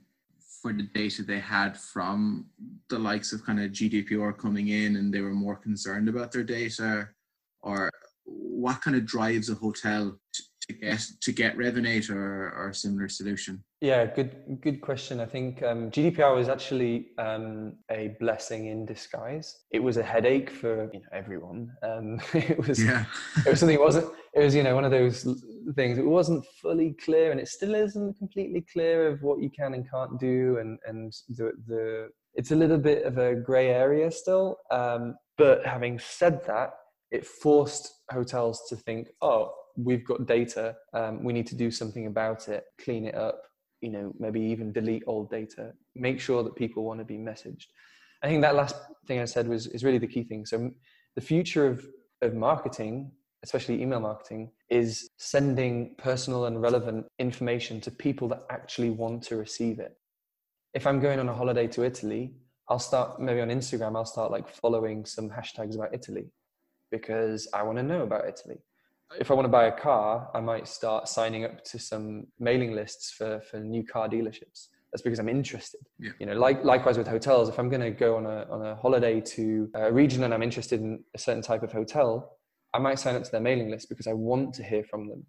for 0.60 0.70
the 0.70 0.82
data 0.82 1.22
they 1.22 1.38
had 1.38 1.78
from 1.78 2.44
the 2.90 2.98
likes 2.98 3.32
of 3.32 3.42
kind 3.42 3.58
of 3.58 3.70
gdpr 3.70 4.36
coming 4.36 4.68
in 4.68 4.96
and 4.96 5.10
they 5.10 5.22
were 5.22 5.32
more 5.32 5.56
concerned 5.56 6.06
about 6.06 6.30
their 6.30 6.44
data? 6.44 7.08
Or 7.62 7.90
what 8.24 8.82
kind 8.82 8.98
of 8.98 9.06
drives 9.06 9.48
a 9.48 9.54
hotel 9.54 10.20
to 10.72 10.78
get 10.78 11.00
to 11.20 11.32
get 11.32 11.56
Revinate 11.56 12.10
or, 12.10 12.52
or 12.56 12.68
a 12.70 12.74
similar 12.74 13.08
solution? 13.08 13.62
Yeah, 13.80 14.06
good 14.06 14.58
good 14.60 14.80
question. 14.80 15.20
I 15.20 15.26
think 15.26 15.62
um, 15.62 15.90
GDPR 15.90 16.34
was 16.34 16.48
actually 16.48 17.08
um, 17.18 17.74
a 17.90 18.16
blessing 18.20 18.66
in 18.66 18.86
disguise. 18.86 19.56
It 19.70 19.82
was 19.82 19.96
a 19.96 20.02
headache 20.02 20.50
for 20.50 20.90
you 20.92 21.00
know 21.00 21.06
everyone. 21.12 21.72
Um, 21.82 22.20
it 22.34 22.66
was 22.66 22.82
yeah. 22.82 23.04
it 23.46 23.50
was 23.50 23.60
something. 23.60 23.76
It 23.76 23.80
wasn't. 23.80 24.12
It 24.34 24.40
was 24.40 24.54
you 24.54 24.62
know 24.62 24.74
one 24.74 24.84
of 24.84 24.90
those 24.90 25.26
things. 25.74 25.98
It 25.98 26.06
wasn't 26.06 26.44
fully 26.60 26.94
clear, 27.04 27.30
and 27.30 27.40
it 27.40 27.48
still 27.48 27.74
isn't 27.74 28.18
completely 28.18 28.64
clear 28.72 29.08
of 29.08 29.22
what 29.22 29.40
you 29.40 29.50
can 29.50 29.74
and 29.74 29.90
can't 29.90 30.18
do, 30.18 30.58
and 30.58 30.78
and 30.86 31.12
the 31.28 31.52
the. 31.66 32.08
It's 32.34 32.52
a 32.52 32.56
little 32.56 32.78
bit 32.78 33.04
of 33.04 33.18
a 33.18 33.34
grey 33.34 33.70
area 33.70 34.08
still. 34.10 34.58
Um, 34.70 35.16
but 35.36 35.66
having 35.66 35.98
said 35.98 36.44
that, 36.46 36.74
it 37.10 37.26
forced 37.26 37.92
hotels 38.10 38.62
to 38.68 38.76
think, 38.76 39.08
oh, 39.20 39.52
we've 39.76 40.04
got 40.04 40.26
data, 40.26 40.76
um, 40.92 41.22
we 41.24 41.32
need 41.32 41.46
to 41.48 41.54
do 41.54 41.70
something 41.70 42.06
about 42.06 42.48
it, 42.48 42.64
clean 42.78 43.06
it 43.06 43.14
up, 43.14 43.42
you 43.80 43.90
know, 43.90 44.12
maybe 44.18 44.40
even 44.40 44.72
delete 44.72 45.02
old 45.06 45.30
data, 45.30 45.72
make 45.94 46.20
sure 46.20 46.42
that 46.42 46.56
people 46.56 46.84
want 46.84 47.00
to 47.00 47.04
be 47.04 47.16
messaged. 47.16 47.66
I 48.22 48.28
think 48.28 48.42
that 48.42 48.54
last 48.54 48.76
thing 49.06 49.20
I 49.20 49.24
said 49.24 49.48
was 49.48 49.66
is 49.68 49.84
really 49.84 49.98
the 49.98 50.06
key 50.06 50.24
thing. 50.24 50.44
So 50.44 50.70
the 51.14 51.20
future 51.20 51.66
of, 51.66 51.86
of 52.22 52.34
marketing, 52.34 53.10
especially 53.42 53.80
email 53.80 54.00
marketing, 54.00 54.50
is 54.68 55.08
sending 55.18 55.94
personal 55.96 56.44
and 56.44 56.60
relevant 56.60 57.06
information 57.18 57.80
to 57.82 57.90
people 57.90 58.28
that 58.28 58.42
actually 58.50 58.90
want 58.90 59.22
to 59.24 59.36
receive 59.36 59.78
it. 59.80 59.96
If 60.74 60.86
I'm 60.86 61.00
going 61.00 61.18
on 61.18 61.28
a 61.28 61.34
holiday 61.34 61.66
to 61.68 61.84
Italy, 61.84 62.34
I'll 62.68 62.78
start 62.78 63.20
maybe 63.20 63.40
on 63.40 63.48
Instagram, 63.48 63.96
I'll 63.96 64.04
start 64.04 64.30
like 64.30 64.48
following 64.48 65.04
some 65.04 65.28
hashtags 65.28 65.74
about 65.74 65.92
Italy 65.94 66.26
because 66.92 67.48
I 67.54 67.62
want 67.62 67.78
to 67.78 67.82
know 67.82 68.02
about 68.02 68.28
Italy 68.28 68.58
if 69.18 69.30
I 69.30 69.34
want 69.34 69.44
to 69.44 69.50
buy 69.50 69.66
a 69.66 69.72
car, 69.72 70.30
I 70.34 70.40
might 70.40 70.68
start 70.68 71.08
signing 71.08 71.44
up 71.44 71.64
to 71.64 71.78
some 71.78 72.26
mailing 72.38 72.74
lists 72.74 73.10
for, 73.10 73.40
for 73.40 73.58
new 73.58 73.84
car 73.84 74.08
dealerships. 74.08 74.68
That's 74.92 75.02
because 75.02 75.18
I'm 75.18 75.28
interested. 75.28 75.80
Yeah. 75.98 76.10
You 76.18 76.26
know, 76.26 76.34
like 76.34 76.64
likewise 76.64 76.98
with 76.98 77.06
hotels, 77.06 77.48
if 77.48 77.58
I'm 77.58 77.68
going 77.68 77.82
to 77.82 77.90
go 77.90 78.16
on 78.16 78.26
a 78.26 78.46
on 78.50 78.66
a 78.66 78.74
holiday 78.76 79.20
to 79.20 79.70
a 79.74 79.92
region 79.92 80.24
and 80.24 80.34
I'm 80.34 80.42
interested 80.42 80.80
in 80.80 81.04
a 81.14 81.18
certain 81.18 81.42
type 81.42 81.62
of 81.62 81.72
hotel, 81.72 82.38
I 82.74 82.78
might 82.78 82.98
sign 82.98 83.14
up 83.14 83.22
to 83.22 83.30
their 83.30 83.40
mailing 83.40 83.70
list 83.70 83.88
because 83.88 84.06
I 84.08 84.12
want 84.12 84.54
to 84.54 84.64
hear 84.64 84.82
from 84.82 85.08
them. 85.08 85.24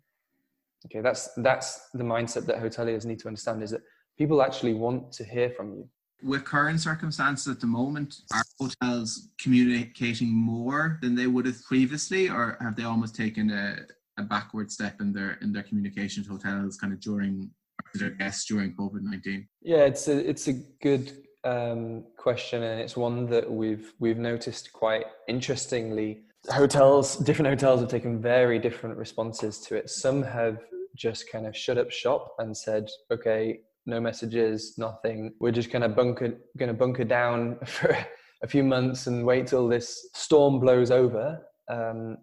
Okay, 0.88 1.02
that's 1.02 1.30
that's 1.38 1.90
the 1.94 2.04
mindset 2.04 2.48
that 2.48 2.58
hoteliers 2.58 3.06
need 3.06 3.20
to 3.20 3.28
understand 3.28 3.62
is 3.62 3.70
that 3.70 3.82
people 4.18 4.42
actually 4.42 4.74
want 4.74 5.12
to 5.14 5.24
hear 5.24 5.52
from 5.52 5.74
you 5.74 5.90
with 6.24 6.46
current 6.46 6.80
circumstances 6.80 7.48
at 7.48 7.60
the 7.60 7.68
moment, 7.68 8.22
are 8.34 8.44
hotels 8.60 9.30
communicating 9.40 10.30
more 10.30 11.00
than 11.02 11.16
they 11.16 11.28
would 11.28 11.46
have 11.46 11.64
previously, 11.64 12.30
or 12.30 12.58
have 12.62 12.76
they 12.76 12.84
almost 12.84 13.16
taken 13.16 13.50
a, 13.52 13.78
a 14.18 14.24
backward 14.24 14.72
step 14.72 15.02
in 15.02 15.14
their 15.14 15.38
in 15.42 15.52
their 15.52 15.64
communication 15.64 16.24
to 16.24 16.30
hotels 16.30 16.78
kind 16.78 16.94
of 16.94 17.00
during 17.00 17.50
their 17.96 18.12
guests 18.12 18.46
during 18.46 18.76
COVID 18.76 19.02
nineteen? 19.02 19.48
Yeah, 19.62 19.86
it's 19.86 20.08
a 20.08 20.30
it's 20.30 20.48
a 20.48 20.54
good 20.82 21.24
um, 21.44 22.04
question, 22.18 22.64
and 22.64 22.80
it's 22.80 22.96
one 22.96 23.26
that 23.28 23.52
we've 23.52 23.94
we've 24.00 24.18
noticed 24.18 24.72
quite 24.74 25.06
interestingly. 25.28 26.22
Hotels, 26.50 27.18
different 27.18 27.50
hotels 27.50 27.82
have 27.82 27.90
taken 27.90 28.20
very 28.20 28.58
different 28.58 28.98
responses 28.98 29.60
to 29.60 29.76
it. 29.76 29.90
Some 29.90 30.24
have 30.24 30.58
just 30.96 31.32
kind 31.32 31.46
of 31.46 31.56
shut 31.56 31.78
up 31.78 31.92
shop 31.92 32.36
and 32.40 32.56
said, 32.56 32.90
okay, 33.12 33.62
no 33.86 34.00
messages, 34.00 34.76
nothing. 34.78 35.34
We're 35.40 35.52
just 35.52 35.72
gonna 35.72 35.90
bunker 35.90 36.38
gonna 36.58 36.74
bunker 36.74 37.04
down 37.04 37.58
for 37.66 37.96
a 38.44 38.48
few 38.48 38.64
months 38.64 39.08
and 39.08 39.26
wait 39.26 39.48
till 39.48 39.68
this 39.68 40.10
storm 40.14 40.60
blows 40.60 40.92
over. 40.92 41.42
Um, 41.70 42.18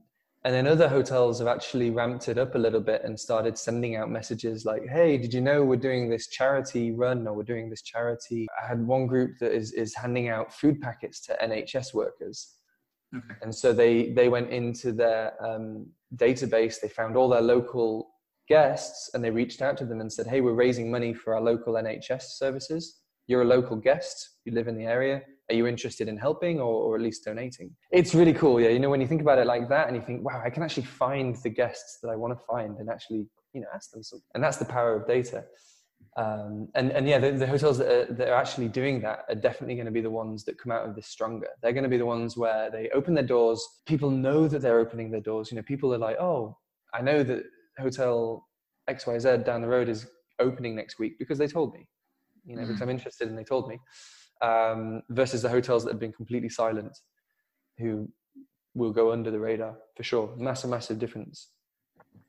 and 0.45 0.55
then 0.55 0.67
other 0.69 0.89
hotels 0.89 1.41
have 1.41 1.49
actually 1.49 1.91
ramped 1.91 2.29
it 2.29 2.39
up 2.39 2.55
a 2.55 2.59
little 2.59 2.81
bit 2.81 3.03
and 3.05 3.19
started 3.19 3.59
sending 3.59 3.97
out 3.97 4.09
messages 4.09 4.65
like, 4.65 4.87
"Hey, 4.87 5.19
did 5.19 5.35
you 5.35 5.41
know 5.41 5.65
we're 5.65 5.77
doing 5.77 6.09
this 6.09 6.29
charity 6.29 6.93
run 6.93 7.27
or 7.27 7.35
we're 7.35 7.43
doing 7.43 7.69
this 7.69 7.83
charity?" 7.83 8.47
I 8.63 8.67
had 8.67 8.87
one 8.87 9.07
group 9.07 9.33
that 9.41 9.53
is 9.53 9.73
is 9.73 9.95
handing 9.95 10.29
out 10.29 10.55
food 10.55 10.81
packets 10.81 11.21
to 11.27 11.37
NHS 11.43 11.93
workers, 11.93 12.55
okay. 13.15 13.35
and 13.43 13.53
so 13.55 13.73
they 13.73 14.13
they 14.13 14.29
went 14.29 14.51
into 14.51 14.93
their 14.93 15.35
um, 15.45 15.89
database. 16.15 16.81
They 16.81 16.89
found 16.89 17.17
all 17.17 17.29
their 17.29 17.43
local 17.43 18.09
guests 18.49 19.11
and 19.15 19.23
they 19.23 19.31
reached 19.31 19.63
out 19.63 19.77
to 19.79 19.85
them 19.85 20.01
and 20.01 20.13
said, 20.13 20.27
Hey, 20.27 20.41
we're 20.41 20.55
raising 20.55 20.91
money 20.91 21.15
for 21.15 21.35
our 21.35 21.41
local 21.41 21.75
NHS 21.75 22.23
services. 22.23 23.01
You're 23.27 23.43
a 23.43 23.47
local 23.47 23.77
guest, 23.77 24.39
you 24.45 24.53
live 24.53 24.69
in 24.69 24.77
the 24.77 24.85
area. 24.85 25.23
Are 25.51 25.55
you 25.55 25.67
interested 25.67 26.09
in 26.09 26.17
helping 26.17 26.61
or, 26.61 26.83
or 26.83 26.97
at 26.97 27.03
least 27.03 27.25
donating? 27.25 27.71
It's 27.91 28.15
really 28.15 28.35
cool. 28.35 28.61
Yeah. 28.61 28.69
You 28.69 28.79
know, 28.79 28.91
when 28.91 29.01
you 29.01 29.07
think 29.07 29.23
about 29.23 29.39
it 29.39 29.47
like 29.47 29.69
that 29.71 29.87
and 29.87 29.97
you 29.97 30.03
think, 30.03 30.25
wow, 30.25 30.43
I 30.45 30.51
can 30.51 30.63
actually 30.63 30.85
find 30.85 31.37
the 31.37 31.51
guests 31.51 31.99
that 32.03 32.09
I 32.09 32.17
want 32.17 32.39
to 32.39 32.45
find 32.45 32.77
and 32.79 32.91
actually, 32.91 33.27
you 33.53 33.61
know, 33.61 33.67
ask 33.75 33.91
them 33.91 34.03
something. 34.03 34.25
And 34.35 34.45
that's 34.45 34.59
the 34.59 34.67
power 34.67 34.95
of 34.95 35.07
data. 35.07 35.45
Um, 36.17 36.69
and, 36.75 36.91
and 36.91 37.09
yeah, 37.09 37.19
the, 37.19 37.31
the 37.33 37.47
hotels 37.47 37.79
that 37.79 37.89
are, 37.89 38.13
that 38.15 38.29
are 38.29 38.35
actually 38.35 38.69
doing 38.69 39.01
that 39.03 39.25
are 39.29 39.35
definitely 39.35 39.77
going 39.77 39.87
to 39.87 39.93
be 39.93 40.01
the 40.01 40.11
ones 40.11 40.45
that 40.45 40.59
come 40.59 40.73
out 40.73 40.87
of 40.87 40.95
this 40.95 41.07
stronger. 41.07 41.49
They're 41.63 41.73
going 41.73 41.85
to 41.85 41.89
be 41.89 41.97
the 41.97 42.07
ones 42.07 42.37
where 42.37 42.71
they 42.71 42.91
open 42.95 43.15
their 43.15 43.25
doors. 43.25 43.65
People 43.87 44.11
know 44.11 44.49
that 44.49 44.61
they're 44.61 44.81
opening 44.81 45.11
their 45.11 45.21
doors. 45.21 45.51
You 45.51 45.57
know, 45.57 45.63
people 45.63 45.95
are 45.95 45.99
like, 45.99 46.17
oh, 46.19 46.57
I 46.93 47.03
know 47.03 47.23
that 47.23 47.45
hotel 47.79 48.47
XYZ 48.89 49.45
down 49.45 49.61
the 49.61 49.69
road 49.69 49.89
is 49.89 50.07
opening 50.39 50.75
next 50.75 50.99
week 50.99 51.19
because 51.19 51.39
they 51.39 51.47
told 51.47 51.75
me, 51.75 51.87
you 52.45 52.57
know, 52.57 52.63
mm. 52.63 52.67
because 52.67 52.83
I'm 52.83 52.91
interested 52.91 53.29
and 53.29 53.39
they 53.39 53.45
told 53.45 53.69
me. 53.69 53.79
Um, 54.41 55.03
versus 55.11 55.43
the 55.43 55.49
hotels 55.49 55.85
that 55.85 55.91
have 55.91 56.01
been 56.01 56.13
completely 56.13 56.49
silent, 56.49 56.97
who 57.79 58.09
will 58.75 58.93
go 58.93 59.11
under 59.11 59.33
the 59.33 59.41
radar 59.41 59.77
for 59.97 60.05
sure. 60.05 60.33
Massive, 60.37 60.71
massive 60.71 60.99
difference. 61.01 61.49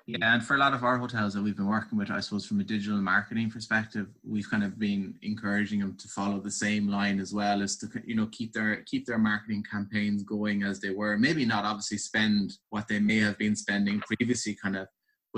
Yeah, 0.08 0.34
and 0.34 0.44
for 0.44 0.56
a 0.56 0.58
lot 0.58 0.74
of 0.74 0.84
our 0.84 0.98
hotels 0.98 1.36
that 1.36 1.44
we've 1.44 1.56
been 1.56 1.68
working 1.68 1.96
with, 1.96 2.10
I 2.10 2.20
suppose 2.20 2.44
from 2.44 2.60
a 2.60 2.64
digital 2.64 2.98
marketing 2.98 3.52
perspective, 3.52 4.08
we've 4.28 4.50
kind 4.50 4.64
of 4.64 4.80
been 4.80 5.14
encouraging 5.22 5.82
them 5.82 5.96
to 5.98 6.08
follow 6.08 6.40
the 6.40 6.50
same 6.50 6.88
line 6.88 7.20
as 7.20 7.32
well 7.32 7.62
as 7.62 7.78
to 7.78 7.88
you 8.04 8.16
know 8.16 8.28
keep 8.32 8.52
their 8.52 8.78
keep 8.88 9.06
their 9.06 9.20
marketing 9.20 9.64
campaigns 9.72 10.24
going 10.24 10.64
as 10.64 10.80
they 10.80 10.90
were. 10.90 11.16
Maybe 11.16 11.46
not 11.46 11.64
obviously 11.64 12.00
spend 12.00 12.54
what 12.72 12.88
they 12.88 12.98
may 12.98 13.20
have 13.20 13.38
been 13.38 13.56
spending 13.56 14.00
previously, 14.00 14.56
kind 14.56 14.78
of, 14.78 14.88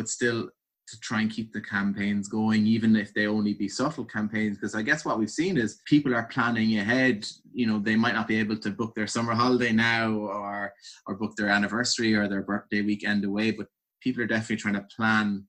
but 0.01 0.10
still 0.10 0.50
to 0.88 1.00
try 1.00 1.22
and 1.22 1.29
keep 1.29 1.53
the 1.53 1.62
campaigns 1.62 2.27
going, 2.27 2.65
even 2.65 2.96
if 2.96 3.13
they 3.13 3.27
only 3.27 3.53
be 3.53 3.67
subtle 3.67 4.03
campaigns. 4.03 4.58
Because 4.58 4.74
I 4.74 4.81
guess 4.81 5.05
what 5.05 5.20
we've 5.20 5.29
seen 5.29 5.55
is 5.58 5.79
people 5.86 6.15
are 6.15 6.24
planning 6.24 6.79
ahead. 6.79 7.27
You 7.53 7.67
know, 7.67 7.77
they 7.77 7.96
might 7.96 8.15
not 8.15 8.27
be 8.27 8.39
able 8.39 8.58
to 8.58 8.72
book 8.72 8.96
their 8.96 9.05
summer 9.05 9.34
holiday 9.34 9.72
now 9.72 10.12
or 10.12 10.74
or 11.05 11.15
book 11.15 11.36
their 11.36 11.50
anniversary 11.50 12.15
or 12.15 12.27
their 12.27 12.41
birthday 12.41 12.81
weekend 12.81 13.24
away, 13.24 13.51
but 13.51 13.67
people 14.01 14.24
are 14.24 14.27
definitely 14.27 14.58
trying 14.58 14.74
to 14.74 14.88
plan 14.96 15.46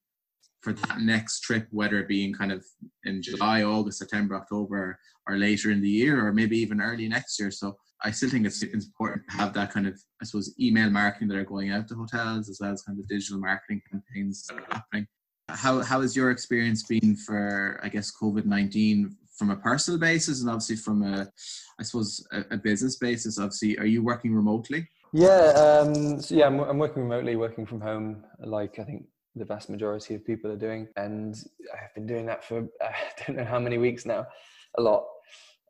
for 0.62 0.72
that 0.72 1.00
next 1.00 1.40
trip, 1.40 1.66
whether 1.70 1.98
it 1.98 2.08
be 2.08 2.24
in 2.24 2.32
kind 2.32 2.52
of 2.52 2.64
in 3.04 3.20
July, 3.20 3.62
August, 3.62 3.98
September, 3.98 4.36
October, 4.36 4.98
or 5.28 5.36
later 5.36 5.70
in 5.70 5.80
the 5.80 5.88
year, 5.88 6.24
or 6.24 6.32
maybe 6.32 6.56
even 6.58 6.80
early 6.80 7.08
next 7.08 7.38
year. 7.38 7.50
So 7.50 7.76
I 8.04 8.10
still 8.10 8.30
think 8.30 8.46
it's 8.46 8.62
important 8.62 9.22
to 9.30 9.36
have 9.36 9.52
that 9.54 9.72
kind 9.72 9.86
of, 9.86 10.00
I 10.20 10.24
suppose, 10.24 10.54
email 10.58 10.90
marketing 10.90 11.28
that 11.28 11.36
are 11.36 11.44
going 11.44 11.70
out 11.70 11.88
to 11.88 11.94
hotels 11.94 12.48
as 12.48 12.58
well 12.60 12.72
as 12.72 12.82
kind 12.82 12.98
of 12.98 13.08
digital 13.08 13.38
marketing 13.38 13.82
campaigns 13.90 14.44
that 14.46 14.58
are 14.58 14.66
happening. 14.70 15.06
How 15.48 15.82
how 15.82 16.00
has 16.00 16.16
your 16.16 16.30
experience 16.30 16.84
been 16.84 17.16
for, 17.16 17.80
I 17.82 17.88
guess, 17.88 18.12
COVID 18.16 18.46
nineteen 18.46 19.16
from 19.36 19.50
a 19.50 19.56
personal 19.56 19.98
basis 19.98 20.40
and 20.40 20.50
obviously 20.50 20.76
from 20.76 21.02
a, 21.02 21.28
I 21.78 21.82
suppose, 21.82 22.24
a, 22.32 22.44
a 22.52 22.56
business 22.56 22.96
basis? 22.96 23.38
Obviously, 23.38 23.78
are 23.78 23.86
you 23.86 24.02
working 24.02 24.34
remotely? 24.34 24.88
Yeah, 25.12 25.52
um, 25.56 26.20
so 26.22 26.34
yeah, 26.34 26.46
I'm, 26.46 26.58
I'm 26.60 26.78
working 26.78 27.02
remotely, 27.02 27.36
working 27.36 27.66
from 27.66 27.80
home, 27.82 28.24
like 28.38 28.78
I 28.78 28.84
think 28.84 29.04
the 29.36 29.44
vast 29.44 29.70
majority 29.70 30.14
of 30.14 30.24
people 30.24 30.50
are 30.50 30.56
doing, 30.56 30.88
and 30.96 31.34
I've 31.72 31.94
been 31.94 32.06
doing 32.06 32.26
that 32.26 32.44
for 32.44 32.58
uh, 32.58 32.62
I 32.82 32.92
don't 33.26 33.36
know 33.36 33.44
how 33.44 33.58
many 33.58 33.78
weeks 33.78 34.06
now, 34.06 34.26
a 34.78 34.82
lot. 34.82 35.04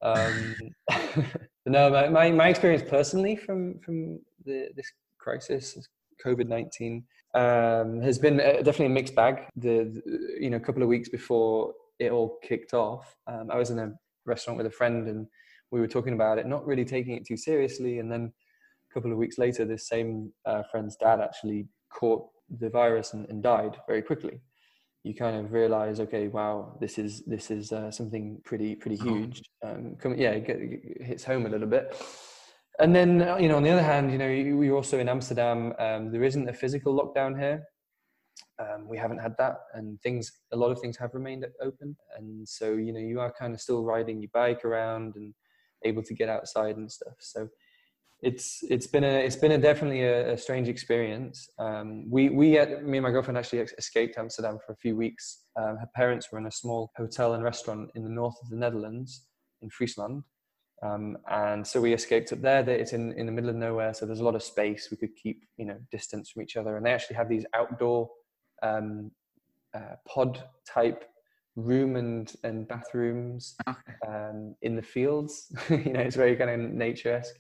Um, 0.03 0.57
no, 1.67 2.09
my, 2.11 2.31
my, 2.31 2.49
experience 2.49 2.83
personally 2.89 3.37
from 3.37 3.79
from 3.81 4.19
the, 4.45 4.69
this 4.75 4.91
crisis, 5.19 5.79
COVID 6.25 6.49
nineteen, 6.49 7.05
um, 7.35 8.01
has 8.01 8.19
been 8.19 8.39
definitely 8.39 8.87
a 8.87 8.91
mixed 8.91 9.15
bag. 9.15 9.45
The, 9.57 10.03
the, 10.05 10.37
you 10.41 10.51
know 10.51 10.57
a 10.57 10.61
couple 10.61 10.83
of 10.83 10.89
weeks 10.89 11.09
before 11.09 11.73
it 11.99 12.11
all 12.11 12.39
kicked 12.43 12.75
off, 12.75 13.17
um, 13.27 13.49
I 13.51 13.57
was 13.57 13.71
in 13.71 13.79
a 13.79 13.93
restaurant 14.25 14.57
with 14.57 14.67
a 14.67 14.71
friend 14.71 15.09
and 15.09 15.27
we 15.71 15.81
were 15.81 15.89
talking 15.89 16.15
about 16.15 16.39
it, 16.39 16.47
not 16.47 16.67
really 16.67 16.85
taking 16.85 17.17
it 17.17 17.27
too 17.27 17.37
seriously, 17.37 17.99
and 17.99 18.11
then 18.11 18.33
a 18.91 18.95
couple 18.95 19.13
of 19.13 19.19
weeks 19.19 19.39
later, 19.39 19.65
this 19.65 19.89
same 19.89 20.33
uh, 20.45 20.63
friend's 20.71 20.97
dad 20.97 21.21
actually 21.21 21.67
caught 21.91 22.27
the 22.59 22.71
virus 22.71 23.13
and, 23.15 23.29
and, 23.29 23.43
died 23.43 23.77
very 23.87 24.03
quickly. 24.03 24.41
You 25.05 25.15
kind 25.15 25.37
of 25.37 25.53
realize, 25.53 26.01
okay, 26.01 26.29
wow, 26.29 26.77
this 26.81 26.99
is 26.99 27.25
this 27.27 27.51
is 27.51 27.73
uh, 27.73 27.91
something 27.91 28.41
pretty 28.45 28.77
pretty 28.77 28.97
huge. 28.97 29.43
Um, 29.65 29.97
come, 29.99 30.15
yeah, 30.17 30.31
it, 30.31 30.45
it 30.49 31.03
hits 31.03 31.25
home 31.25 31.47
a 31.47 31.49
little 31.49 31.69
bit. 31.69 31.97
And 32.79 32.95
then, 32.95 33.23
uh, 33.23 33.37
you 33.37 33.49
know, 33.49 33.57
on 33.57 33.63
the 33.63 33.71
other 33.71 33.83
hand, 33.83 34.11
you 34.11 34.19
know, 34.19 34.57
we're 34.57 34.75
also 34.75 34.99
in 34.99 35.09
Amsterdam. 35.09 35.75
Um, 35.79 36.11
there 36.11 36.25
isn't 36.25 36.49
a 36.49 36.53
physical 36.53 36.95
lockdown 36.95 37.39
here. 37.39 37.65
Um, 38.59 38.89
we 38.89 38.97
haven't 38.97 39.19
had 39.19 39.35
that, 39.39 39.57
and 39.75 40.01
things, 40.03 40.31
a 40.53 40.57
lot 40.57 40.71
of 40.71 40.81
things 40.81 40.97
have 40.97 41.15
remained 41.15 41.45
open. 41.61 41.97
And 42.17 42.49
so, 42.49 42.75
you 42.75 42.93
know, 42.93 43.01
you 43.01 43.21
are 43.21 43.33
kind 43.33 43.55
of 43.55 43.61
still 43.61 43.83
riding 43.85 44.21
your 44.21 44.31
bike 44.33 44.65
around 44.65 45.17
and 45.17 45.35
able 45.85 46.03
to 46.03 46.15
get 46.15 46.29
outside 46.29 46.77
and 46.77 46.91
stuff. 46.91 47.15
So 47.19 47.49
it's 48.23 48.63
it's 48.71 48.87
been 48.87 49.03
a 49.03 49.25
it's 49.27 49.37
been 49.37 49.53
a 49.53 49.59
definitely 49.59 50.03
a, 50.05 50.35
a 50.35 50.39
strange 50.39 50.69
experience. 50.69 51.49
Um, 51.59 52.09
we 52.09 52.31
we 52.31 52.53
had, 52.53 52.85
me 52.85 52.99
and 52.99 53.05
my 53.05 53.11
girlfriend 53.11 53.37
actually 53.37 53.61
escaped 53.79 54.17
Amsterdam 54.17 54.59
for 54.65 54.73
a 54.73 54.77
few 54.77 54.97
weeks. 54.97 55.41
Um, 55.61 55.77
her 55.77 55.89
parents 55.97 56.31
were 56.31 56.39
in 56.39 56.47
a 56.47 56.53
small 56.53 56.93
hotel 56.97 57.35
and 57.35 57.43
restaurant 57.43 57.91
in 57.97 58.05
the 58.05 58.09
north 58.09 58.37
of 58.43 58.49
the 58.49 58.57
Netherlands 58.57 59.27
in 59.61 59.71
Friesland, 59.71 60.23
um, 60.85 61.19
and 61.31 61.67
so 61.67 61.81
we 61.81 61.93
escaped 61.93 62.33
up 62.33 62.41
there. 62.41 62.69
It's 62.69 62.93
in 62.93 63.13
in 63.15 63.27
the 63.27 63.33
middle 63.33 63.51
of 63.51 63.57
nowhere, 63.57 63.93
so 63.93 64.07
there's 64.07 64.21
a 64.21 64.25
lot 64.25 64.37
of 64.37 64.43
space. 64.43 64.89
We 64.93 64.97
could 64.99 65.17
keep 65.17 65.43
you 65.57 65.67
know 65.67 65.79
distance 65.91 66.31
from 66.31 66.43
each 66.43 66.57
other, 66.57 66.77
and 66.77 66.87
they 66.87 66.93
actually 66.93 67.17
have 67.17 67.29
these 67.29 67.45
outdoor 67.57 68.09
um, 68.63 69.11
uh, 69.75 69.97
pod 70.07 70.45
type 70.65 71.07
room 71.57 71.97
and 71.97 72.33
and 72.45 72.69
bathrooms 72.69 73.57
okay. 73.69 73.95
um, 74.07 74.55
in 74.63 74.77
the 74.77 74.83
fields. 74.83 75.53
you 75.71 75.93
know, 75.93 76.01
it's 76.01 76.17
very 76.17 76.37
kind 76.37 76.51
of 76.51 76.71
nature 76.71 77.15
esque 77.15 77.35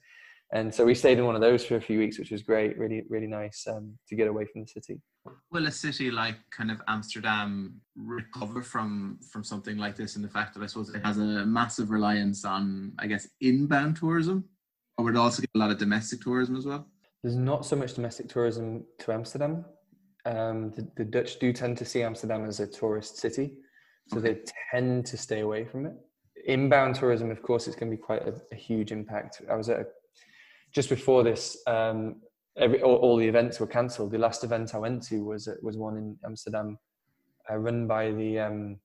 and 0.52 0.72
so 0.74 0.84
we 0.84 0.94
stayed 0.94 1.18
in 1.18 1.24
one 1.24 1.34
of 1.34 1.40
those 1.40 1.64
for 1.64 1.76
a 1.76 1.80
few 1.80 1.98
weeks, 1.98 2.18
which 2.18 2.30
was 2.30 2.42
great, 2.42 2.78
really, 2.78 3.04
really 3.08 3.26
nice 3.26 3.66
um, 3.66 3.96
to 4.08 4.14
get 4.14 4.28
away 4.28 4.44
from 4.44 4.60
the 4.60 4.66
city. 4.66 5.00
Will 5.50 5.66
a 5.66 5.70
city 5.70 6.10
like 6.10 6.36
kind 6.50 6.70
of 6.70 6.82
Amsterdam 6.88 7.80
recover 7.96 8.62
from 8.62 9.18
from 9.30 9.42
something 9.42 9.78
like 9.78 9.96
this? 9.96 10.16
And 10.16 10.24
the 10.24 10.28
fact 10.28 10.52
that 10.54 10.62
I 10.62 10.66
suppose 10.66 10.94
it 10.94 11.04
has 11.04 11.16
a 11.16 11.46
massive 11.46 11.90
reliance 11.90 12.44
on, 12.44 12.92
I 12.98 13.06
guess, 13.06 13.26
inbound 13.40 13.96
tourism, 13.96 14.44
or 14.98 15.06
would 15.06 15.14
it 15.14 15.18
also 15.18 15.40
get 15.40 15.50
a 15.54 15.58
lot 15.58 15.70
of 15.70 15.78
domestic 15.78 16.20
tourism 16.20 16.56
as 16.56 16.66
well? 16.66 16.86
There's 17.22 17.36
not 17.36 17.64
so 17.64 17.76
much 17.76 17.94
domestic 17.94 18.28
tourism 18.28 18.84
to 18.98 19.12
Amsterdam. 19.12 19.64
Um, 20.26 20.70
the, 20.72 20.86
the, 20.96 21.04
Dutch 21.04 21.38
do 21.38 21.52
tend 21.52 21.78
to 21.78 21.84
see 21.84 22.02
Amsterdam 22.02 22.44
as 22.44 22.60
a 22.60 22.66
tourist 22.66 23.16
city, 23.16 23.54
so 24.08 24.18
okay. 24.18 24.34
they 24.34 24.40
tend 24.70 25.06
to 25.06 25.16
stay 25.16 25.40
away 25.40 25.64
from 25.64 25.86
it. 25.86 25.94
Inbound 26.46 26.94
tourism, 26.94 27.30
of 27.30 27.42
course, 27.42 27.66
it's 27.66 27.74
going 27.74 27.90
to 27.90 27.96
be 27.96 28.00
quite 28.00 28.26
a, 28.26 28.34
a 28.52 28.54
huge 28.54 28.92
impact. 28.92 29.42
I 29.50 29.56
was 29.56 29.68
at 29.68 29.80
a 29.80 29.86
just 30.72 30.88
before 30.88 31.22
this, 31.22 31.56
um, 31.66 32.16
every, 32.56 32.82
all, 32.82 32.96
all, 32.96 33.16
the 33.16 33.26
events 33.26 33.60
were 33.60 33.66
cancelled. 33.66 34.12
The 34.12 34.18
last 34.18 34.44
event 34.44 34.74
I 34.74 34.78
went 34.78 35.02
to 35.04 35.24
was 35.24 35.48
was 35.62 35.76
one 35.76 35.96
in 35.96 36.16
Amsterdam, 36.24 36.78
uh, 37.50 37.56
run 37.56 37.86
by 37.86 38.10
the 38.10 38.38
um, 38.38 38.78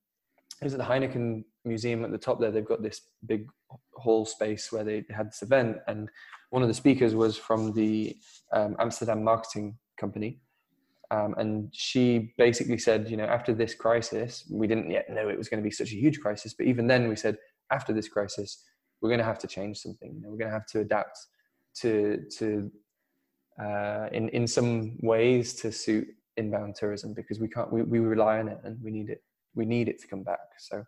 it 0.62 0.70
the 0.70 0.84
Heineken 0.84 1.44
Museum 1.66 2.04
at 2.04 2.12
the 2.12 2.18
top 2.18 2.40
there. 2.40 2.52
They've 2.52 2.66
got 2.66 2.82
this 2.82 3.02
big 3.26 3.48
hall 3.94 4.26
space 4.26 4.72
where 4.72 4.84
they 4.84 5.06
had 5.10 5.28
this 5.28 5.42
event, 5.42 5.78
and 5.88 6.10
one 6.50 6.62
of 6.62 6.68
the 6.68 6.74
speakers 6.74 7.14
was 7.16 7.38
from 7.38 7.74
the 7.74 8.16
um, 8.54 8.76
Amsterdam 8.80 9.24
marketing 9.24 9.78
company. 10.00 10.40
Um, 11.10 11.36
and 11.38 11.70
she 11.74 12.34
basically 12.38 12.78
said, 12.78 13.10
you 13.10 13.16
know, 13.16 13.26
after 13.26 13.54
this 13.54 13.74
crisis, 13.74 14.46
we 14.52 14.68
didn't 14.68 14.92
yet 14.92 15.10
know 15.10 15.30
it 15.30 15.38
was 15.38 15.48
going 15.48 15.64
to 15.64 15.64
be 15.64 15.72
such 15.72 15.94
a 15.94 15.96
huge 15.96 16.20
crisis, 16.20 16.54
but 16.54 16.68
even 16.68 16.86
then, 16.86 17.08
we 17.08 17.16
said, 17.16 17.38
after 17.72 17.94
this 17.94 18.10
crisis, 18.10 18.66
we're 19.00 19.10
going 19.10 19.20
to 19.20 19.26
have 19.26 19.40
to 19.40 19.48
change 19.48 19.78
something. 19.78 20.14
You 20.14 20.22
know, 20.22 20.30
we're 20.30 20.38
going 20.38 20.50
to 20.50 20.54
have 20.54 20.66
to 20.68 20.82
adapt 20.82 21.18
to 21.82 22.24
to 22.38 22.72
uh, 23.62 24.08
in 24.12 24.30
in 24.30 24.48
some 24.48 24.98
ways 25.02 25.54
to 25.56 25.72
suit 25.72 26.08
inbound 26.38 26.76
tourism 26.76 27.14
because 27.14 27.40
we 27.40 27.48
can't 27.48 27.72
we, 27.72 27.82
we 27.82 28.00
rely 28.00 28.40
on 28.40 28.48
it 28.48 28.60
and 28.64 28.82
we 28.84 28.92
need 28.92 29.10
it 29.10 29.24
we 29.56 29.66
need 29.66 29.88
it 29.88 30.00
to 30.02 30.08
come 30.08 30.24
back. 30.24 30.40
So 30.60 30.84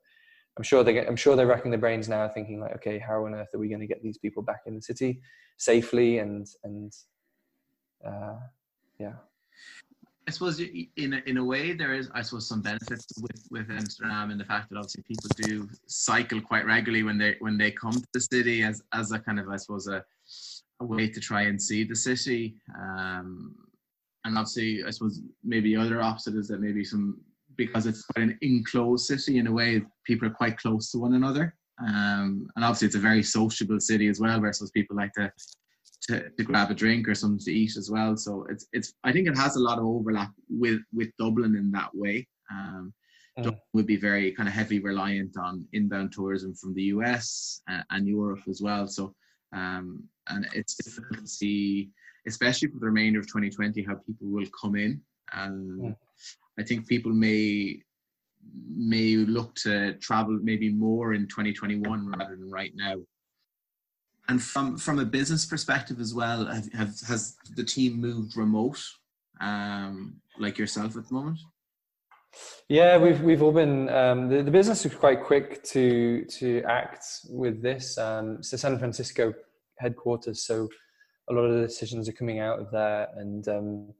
i'm 0.57 0.63
sure 0.63 0.83
they 0.83 0.93
get, 0.93 1.07
i'm 1.07 1.15
sure 1.15 1.35
they're 1.35 1.47
racking 1.47 1.71
their 1.71 1.79
brains 1.79 2.09
now 2.09 2.27
thinking 2.27 2.59
like 2.59 2.75
okay 2.75 2.99
how 2.99 3.25
on 3.25 3.33
earth 3.33 3.47
are 3.53 3.59
we 3.59 3.69
going 3.69 3.79
to 3.79 3.87
get 3.87 4.01
these 4.03 4.17
people 4.17 4.43
back 4.43 4.61
in 4.65 4.75
the 4.75 4.81
city 4.81 5.21
safely 5.57 6.17
and 6.17 6.47
and 6.63 6.91
uh, 8.05 8.35
yeah. 8.99 9.13
I 10.27 10.31
suppose 10.31 10.59
in 10.59 11.13
a, 11.13 11.21
in 11.25 11.37
a 11.37 11.43
way 11.43 11.73
there 11.73 11.93
is 11.93 12.09
I 12.13 12.21
suppose 12.21 12.47
some 12.47 12.61
benefits 12.61 13.07
with 13.19 13.47
with 13.49 13.71
Amsterdam 13.71 14.29
and 14.29 14.39
the 14.39 14.45
fact 14.45 14.69
that 14.69 14.77
obviously 14.77 15.03
people 15.03 15.29
do 15.41 15.67
cycle 15.87 16.39
quite 16.39 16.65
regularly 16.65 17.03
when 17.03 17.17
they 17.17 17.35
when 17.39 17.57
they 17.57 17.71
come 17.71 17.93
to 17.93 18.07
the 18.13 18.21
city 18.21 18.63
as 18.63 18.83
as 18.93 19.11
a 19.11 19.19
kind 19.19 19.39
of 19.39 19.49
I 19.49 19.57
suppose 19.57 19.87
a 19.87 20.03
a 20.81 20.85
way 20.85 21.09
to 21.09 21.19
try 21.19 21.43
and 21.43 21.61
see 21.61 21.83
the 21.83 21.95
city. 21.95 22.55
Um, 22.79 23.55
and 24.25 24.37
obviously, 24.37 24.83
I 24.85 24.91
suppose 24.91 25.21
maybe 25.43 25.75
the 25.75 25.81
other 25.81 26.01
opposite 26.01 26.35
is 26.35 26.47
that 26.49 26.61
maybe 26.61 26.83
some 26.83 27.19
because 27.55 27.85
it's 27.85 28.05
quite 28.05 28.23
an 28.23 28.37
enclosed 28.41 29.05
city 29.05 29.37
in 29.37 29.47
a 29.47 29.51
way, 29.51 29.81
people 30.05 30.27
are 30.27 30.33
quite 30.33 30.57
close 30.57 30.91
to 30.91 30.97
one 30.97 31.13
another. 31.13 31.53
Um, 31.85 32.47
and 32.55 32.63
obviously, 32.63 32.87
it's 32.87 32.95
a 32.95 32.99
very 32.99 33.23
sociable 33.23 33.79
city 33.79 34.07
as 34.07 34.19
well, 34.19 34.39
versus 34.39 34.71
people 34.71 34.95
like 34.95 35.11
to, 35.13 35.31
to, 36.03 36.29
to 36.29 36.43
grab 36.43 36.71
a 36.71 36.73
drink 36.73 37.07
or 37.07 37.15
something 37.15 37.43
to 37.45 37.51
eat 37.51 37.75
as 37.77 37.89
well. 37.91 38.15
So 38.15 38.45
it's 38.49 38.67
it's 38.73 38.93
I 39.03 39.11
think 39.11 39.27
it 39.27 39.37
has 39.37 39.55
a 39.55 39.61
lot 39.61 39.77
of 39.77 39.85
overlap 39.85 40.31
with 40.49 40.79
with 40.93 41.09
Dublin 41.19 41.55
in 41.55 41.71
that 41.71 41.89
way. 41.93 42.27
Um, 42.51 42.93
mm. 43.37 43.57
would 43.73 43.85
be 43.85 43.97
very 43.97 44.31
kind 44.31 44.49
of 44.49 44.55
heavily 44.55 44.79
reliant 44.79 45.37
on 45.37 45.67
inbound 45.73 46.11
tourism 46.11 46.55
from 46.55 46.73
the 46.73 46.83
US 46.83 47.61
and, 47.67 47.83
and 47.91 48.07
Europe 48.07 48.41
as 48.49 48.61
well. 48.61 48.87
So 48.87 49.13
um, 49.53 50.03
and 50.27 50.47
it's 50.53 50.75
difficult 50.75 51.19
to 51.19 51.27
see, 51.27 51.89
especially 52.27 52.69
for 52.69 52.79
the 52.79 52.85
remainder 52.85 53.19
of 53.19 53.27
2020, 53.27 53.83
how 53.83 53.95
people 53.95 54.27
will 54.27 54.45
come 54.59 54.75
in. 54.75 55.01
And 55.33 55.83
yeah. 55.83 55.91
I 56.59 56.63
think 56.63 56.87
people 56.87 57.11
may 57.11 57.81
may 58.73 59.17
look 59.17 59.53
to 59.53 59.93
travel 59.95 60.39
maybe 60.41 60.71
more 60.71 61.13
in 61.13 61.27
2021 61.27 62.07
rather 62.07 62.35
than 62.35 62.49
right 62.49 62.71
now. 62.75 62.95
And 64.27 64.41
from 64.41 64.77
from 64.77 64.99
a 64.99 65.05
business 65.05 65.45
perspective 65.45 65.99
as 65.99 66.13
well, 66.13 66.45
have, 66.45 66.71
have 66.73 66.99
has 67.07 67.35
the 67.55 67.63
team 67.63 67.99
moved 67.99 68.37
remote, 68.37 68.81
um, 69.41 70.21
like 70.37 70.57
yourself 70.57 70.95
at 70.97 71.07
the 71.07 71.13
moment? 71.13 71.39
Yeah, 72.67 72.97
we've 72.97 73.21
we've 73.21 73.41
all 73.41 73.51
been 73.51 73.89
um, 73.89 74.29
the, 74.29 74.43
the 74.43 74.51
business 74.51 74.85
is 74.85 74.93
quite 74.93 75.23
quick 75.23 75.63
to 75.65 76.25
to 76.25 76.61
act 76.63 77.05
with 77.29 77.61
this. 77.61 77.97
Um, 77.97 78.37
it's 78.39 78.51
the 78.51 78.57
San 78.57 78.77
Francisco 78.77 79.33
headquarters, 79.77 80.43
so 80.43 80.69
a 81.29 81.33
lot 81.33 81.41
of 81.41 81.55
the 81.55 81.67
decisions 81.67 82.07
are 82.07 82.13
coming 82.13 82.39
out 82.39 82.59
of 82.59 82.69
there. 82.71 83.07
And 83.15 83.47
um, 83.47 83.93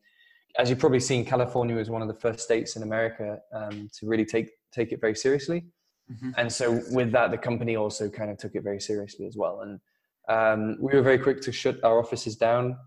as 0.58 0.70
you've 0.70 0.80
probably 0.80 1.00
seen, 1.00 1.26
California 1.26 1.76
was 1.76 1.90
one 1.90 2.02
of 2.02 2.08
the 2.08 2.14
first 2.14 2.40
states 2.40 2.76
in 2.76 2.84
America 2.84 3.40
um, 3.54 3.90
to 4.00 4.08
really 4.08 4.26
take 4.26 4.52
take 4.72 4.92
it 4.92 5.02
very 5.02 5.16
seriously. 5.16 5.66
Mm-hmm. 6.12 6.32
And 6.38 6.52
so 6.52 6.82
with 6.92 7.12
that, 7.12 7.32
the 7.32 7.38
company 7.38 7.76
also 7.76 8.10
kind 8.10 8.32
of 8.32 8.38
took 8.38 8.56
it 8.56 8.64
very 8.64 8.80
seriously 8.82 9.26
as 9.26 9.36
well. 9.36 9.62
And 9.62 9.80
um, 10.28 10.78
we 10.80 10.94
were 10.94 11.02
very 11.02 11.20
quick 11.20 11.42
to 11.42 11.52
shut 11.52 11.84
our 11.84 12.00
offices 12.00 12.36
down. 12.36 12.78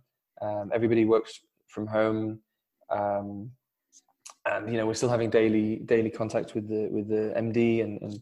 Um, 0.41 0.71
everybody 0.73 1.05
works 1.05 1.41
from 1.69 1.87
home 1.87 2.41
and 4.47 4.71
you 4.71 4.77
know 4.77 4.87
we're 4.87 4.95
still 4.95 5.09
having 5.09 5.31
daily 5.31 5.77
daily 5.87 6.11
contact 6.11 6.55
with 6.55 6.69
the 6.69 6.89
with 6.89 7.09
the 7.09 7.33
MD 7.37 7.83
and 7.83 8.01
and, 8.03 8.21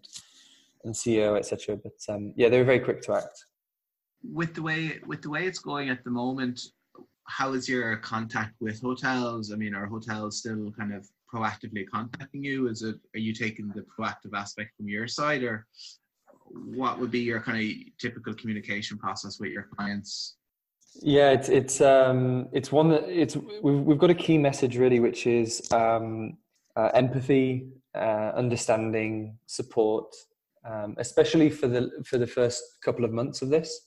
and 0.84 0.94
CEO 0.94 1.36
etc. 1.38 1.76
But 1.76 1.92
um, 2.08 2.32
yeah, 2.36 2.48
they 2.48 2.58
were 2.58 2.64
very 2.64 2.80
quick 2.80 3.02
to 3.02 3.14
act. 3.14 3.44
With 4.22 4.54
the 4.54 4.62
way 4.62 5.00
with 5.06 5.22
the 5.22 5.30
way 5.30 5.46
it's 5.46 5.58
going 5.58 5.88
at 5.88 6.04
the 6.04 6.10
moment, 6.10 6.60
how 7.24 7.52
is 7.52 7.68
your 7.68 7.96
contact 7.96 8.54
with 8.60 8.80
hotels? 8.80 9.52
I 9.52 9.56
mean, 9.56 9.74
are 9.74 9.86
hotels 9.86 10.38
still 10.38 10.72
kind 10.72 10.92
of 10.92 11.08
proactively 11.32 11.86
contacting 11.88 12.44
you? 12.44 12.68
Is 12.68 12.82
it 12.82 12.96
are 13.14 13.20
you 13.20 13.32
taking 13.32 13.68
the 13.68 13.82
proactive 13.82 14.36
aspect 14.36 14.76
from 14.76 14.88
your 14.88 15.08
side, 15.08 15.42
or 15.42 15.66
what 16.52 16.98
would 16.98 17.10
be 17.10 17.20
your 17.20 17.40
kind 17.40 17.58
of 17.62 17.98
typical 17.98 18.34
communication 18.34 18.98
process 18.98 19.38
with 19.40 19.52
your 19.52 19.68
clients? 19.74 20.36
Yeah, 20.96 21.30
it's 21.30 21.48
it's 21.48 21.80
um, 21.80 22.48
it's 22.52 22.72
one 22.72 22.88
that 22.90 23.04
it's 23.08 23.36
we've 23.62 23.80
we've 23.80 23.98
got 23.98 24.10
a 24.10 24.14
key 24.14 24.38
message 24.38 24.76
really, 24.76 25.00
which 25.00 25.26
is 25.26 25.70
um, 25.72 26.36
uh, 26.76 26.90
empathy, 26.94 27.68
uh, 27.94 28.32
understanding, 28.34 29.38
support, 29.46 30.14
um, 30.68 30.96
especially 30.98 31.48
for 31.48 31.68
the 31.68 31.90
for 32.04 32.18
the 32.18 32.26
first 32.26 32.62
couple 32.82 33.04
of 33.04 33.12
months 33.12 33.40
of 33.40 33.50
this. 33.50 33.80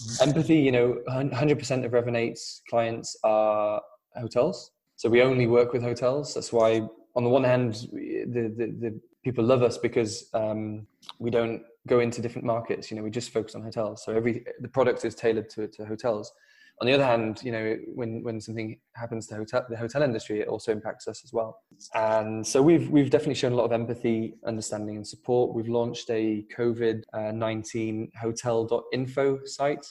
Mm-hmm. 0.00 0.28
Empathy, 0.30 0.56
you 0.56 0.72
know, 0.72 0.98
hundred 1.08 1.58
percent 1.58 1.84
of 1.84 1.92
Revinate's 1.92 2.62
clients 2.70 3.16
are 3.22 3.80
hotels, 4.16 4.72
so 4.96 5.10
we 5.10 5.22
only 5.22 5.46
work 5.46 5.72
with 5.72 5.82
hotels. 5.82 6.34
That's 6.34 6.52
why, 6.52 6.80
on 7.14 7.22
the 7.22 7.30
one 7.30 7.44
hand, 7.44 7.74
the 7.92 8.52
the, 8.56 8.74
the 8.80 9.00
people 9.22 9.44
love 9.44 9.62
us 9.62 9.76
because 9.76 10.30
um, 10.32 10.86
we 11.18 11.30
don't 11.30 11.62
go 11.86 12.00
into 12.00 12.22
different 12.22 12.46
markets. 12.46 12.90
You 12.90 12.96
know, 12.96 13.02
we 13.02 13.10
just 13.10 13.30
focus 13.30 13.54
on 13.54 13.62
hotels. 13.62 14.02
So 14.04 14.12
every 14.12 14.44
the 14.60 14.68
product 14.68 15.04
is 15.04 15.14
tailored 15.14 15.50
to, 15.50 15.68
to 15.68 15.84
hotels 15.84 16.32
on 16.80 16.86
the 16.86 16.92
other 16.92 17.04
hand, 17.04 17.40
you 17.42 17.52
know, 17.52 17.76
when 17.94 18.22
when 18.22 18.40
something 18.40 18.78
happens 18.94 19.26
to 19.28 19.36
hotel, 19.36 19.64
the 19.68 19.76
hotel 19.76 20.02
industry, 20.02 20.40
it 20.40 20.48
also 20.48 20.72
impacts 20.72 21.08
us 21.08 21.22
as 21.24 21.32
well. 21.32 21.58
And 21.94 22.46
so 22.46 22.60
we've 22.60 22.90
we've 22.90 23.08
definitely 23.08 23.34
shown 23.34 23.52
a 23.52 23.56
lot 23.56 23.64
of 23.64 23.72
empathy, 23.72 24.34
understanding, 24.46 24.96
and 24.96 25.06
support. 25.06 25.54
We've 25.54 25.68
launched 25.68 26.10
a 26.10 26.44
COVID 26.56 27.02
nineteen 27.34 28.10
hotel.info 28.20 29.40
site. 29.44 29.86